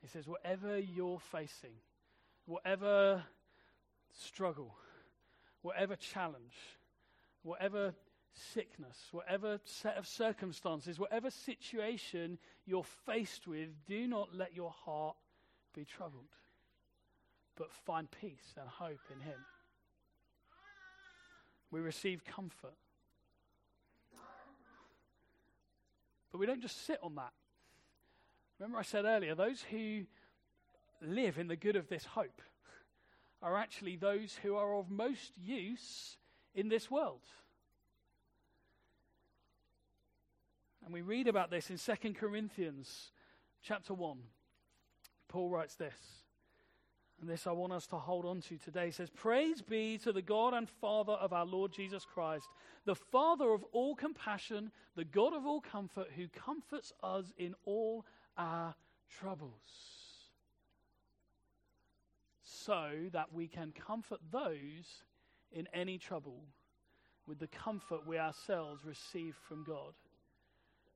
He 0.00 0.08
says, 0.08 0.26
whatever 0.26 0.78
you're 0.78 1.18
facing, 1.18 1.74
whatever 2.46 3.22
struggle, 4.12 4.74
whatever 5.62 5.96
challenge, 5.96 6.54
whatever 7.42 7.94
sickness, 8.32 8.96
whatever 9.12 9.60
set 9.64 9.96
of 9.96 10.06
circumstances, 10.06 10.98
whatever 10.98 11.30
situation 11.30 12.38
you're 12.66 12.84
faced 13.06 13.46
with, 13.46 13.68
do 13.86 14.06
not 14.06 14.34
let 14.34 14.54
your 14.54 14.70
heart 14.84 15.16
be 15.74 15.84
troubled, 15.84 16.34
but 17.56 17.72
find 17.72 18.10
peace 18.10 18.54
and 18.58 18.68
hope 18.68 19.00
in 19.12 19.20
Him. 19.20 19.38
We 21.74 21.80
receive 21.80 22.24
comfort. 22.24 22.76
But 26.30 26.38
we 26.38 26.46
don't 26.46 26.62
just 26.62 26.86
sit 26.86 27.00
on 27.02 27.16
that. 27.16 27.32
Remember, 28.60 28.78
I 28.78 28.82
said 28.82 29.04
earlier, 29.04 29.34
those 29.34 29.60
who 29.72 30.02
live 31.02 31.36
in 31.36 31.48
the 31.48 31.56
good 31.56 31.74
of 31.74 31.88
this 31.88 32.04
hope 32.04 32.40
are 33.42 33.56
actually 33.56 33.96
those 33.96 34.38
who 34.40 34.54
are 34.54 34.76
of 34.76 34.88
most 34.88 35.32
use 35.36 36.16
in 36.54 36.68
this 36.68 36.92
world. 36.92 37.24
And 40.84 40.94
we 40.94 41.02
read 41.02 41.26
about 41.26 41.50
this 41.50 41.70
in 41.70 41.76
2 41.76 42.14
Corinthians 42.14 43.10
chapter 43.64 43.94
1. 43.94 44.18
Paul 45.26 45.50
writes 45.50 45.74
this, 45.74 46.23
and 47.24 47.32
this 47.32 47.46
I 47.46 47.52
want 47.52 47.72
us 47.72 47.86
to 47.86 47.96
hold 47.96 48.26
on 48.26 48.42
to 48.42 48.58
today. 48.58 48.86
He 48.86 48.92
says, 48.92 49.08
Praise 49.08 49.62
be 49.62 49.96
to 49.98 50.12
the 50.12 50.20
God 50.20 50.52
and 50.52 50.68
Father 50.68 51.14
of 51.14 51.32
our 51.32 51.46
Lord 51.46 51.72
Jesus 51.72 52.04
Christ, 52.04 52.46
the 52.84 52.94
Father 52.94 53.50
of 53.54 53.64
all 53.72 53.94
compassion, 53.94 54.70
the 54.94 55.06
God 55.06 55.32
of 55.32 55.46
all 55.46 55.62
comfort, 55.62 56.08
who 56.14 56.28
comforts 56.28 56.92
us 57.02 57.32
in 57.38 57.54
all 57.64 58.04
our 58.36 58.74
troubles, 59.08 59.48
so 62.42 62.90
that 63.12 63.32
we 63.32 63.48
can 63.48 63.72
comfort 63.72 64.20
those 64.30 65.02
in 65.50 65.66
any 65.72 65.96
trouble 65.96 66.42
with 67.26 67.38
the 67.38 67.46
comfort 67.46 68.06
we 68.06 68.18
ourselves 68.18 68.84
receive 68.84 69.34
from 69.48 69.64
God. 69.64 69.94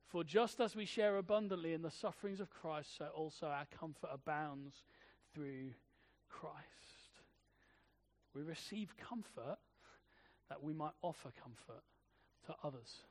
For 0.05 0.23
just 0.23 0.59
as 0.59 0.75
we 0.75 0.85
share 0.85 1.17
abundantly 1.17 1.73
in 1.73 1.81
the 1.81 1.89
sufferings 1.89 2.39
of 2.39 2.51
Christ, 2.51 2.99
so 2.99 3.07
also 3.15 3.47
our 3.47 3.65
comfort 3.79 4.11
abounds 4.13 4.83
through 5.33 5.71
Christ. 6.29 6.65
We 8.33 8.41
receive 8.43 8.95
comfort 8.97 9.57
that 10.49 10.63
we 10.63 10.73
might 10.73 10.93
offer 11.01 11.31
comfort 11.43 11.83
to 12.45 12.55
others. 12.63 13.03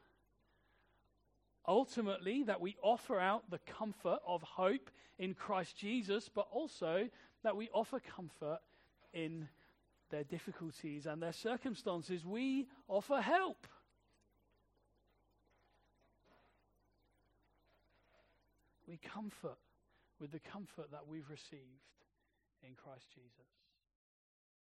Ultimately, 1.66 2.44
that 2.44 2.60
we 2.60 2.76
offer 2.82 3.20
out 3.20 3.50
the 3.50 3.58
comfort 3.58 4.20
of 4.26 4.42
hope 4.42 4.90
in 5.18 5.34
Christ 5.34 5.76
Jesus, 5.76 6.28
but 6.28 6.46
also 6.50 7.08
that 7.42 7.56
we 7.56 7.68
offer 7.74 8.00
comfort 8.00 8.60
in 9.12 9.48
their 10.10 10.24
difficulties 10.24 11.06
and 11.06 11.22
their 11.22 11.32
circumstances. 11.32 12.24
We 12.24 12.68
offer 12.88 13.20
help. 13.20 13.66
we 18.88 18.96
comfort 18.96 19.58
with 20.18 20.32
the 20.32 20.40
comfort 20.40 20.90
that 20.90 21.06
we've 21.06 21.28
received 21.28 21.60
in 22.62 22.74
Christ 22.74 23.06
Jesus. 23.14 23.67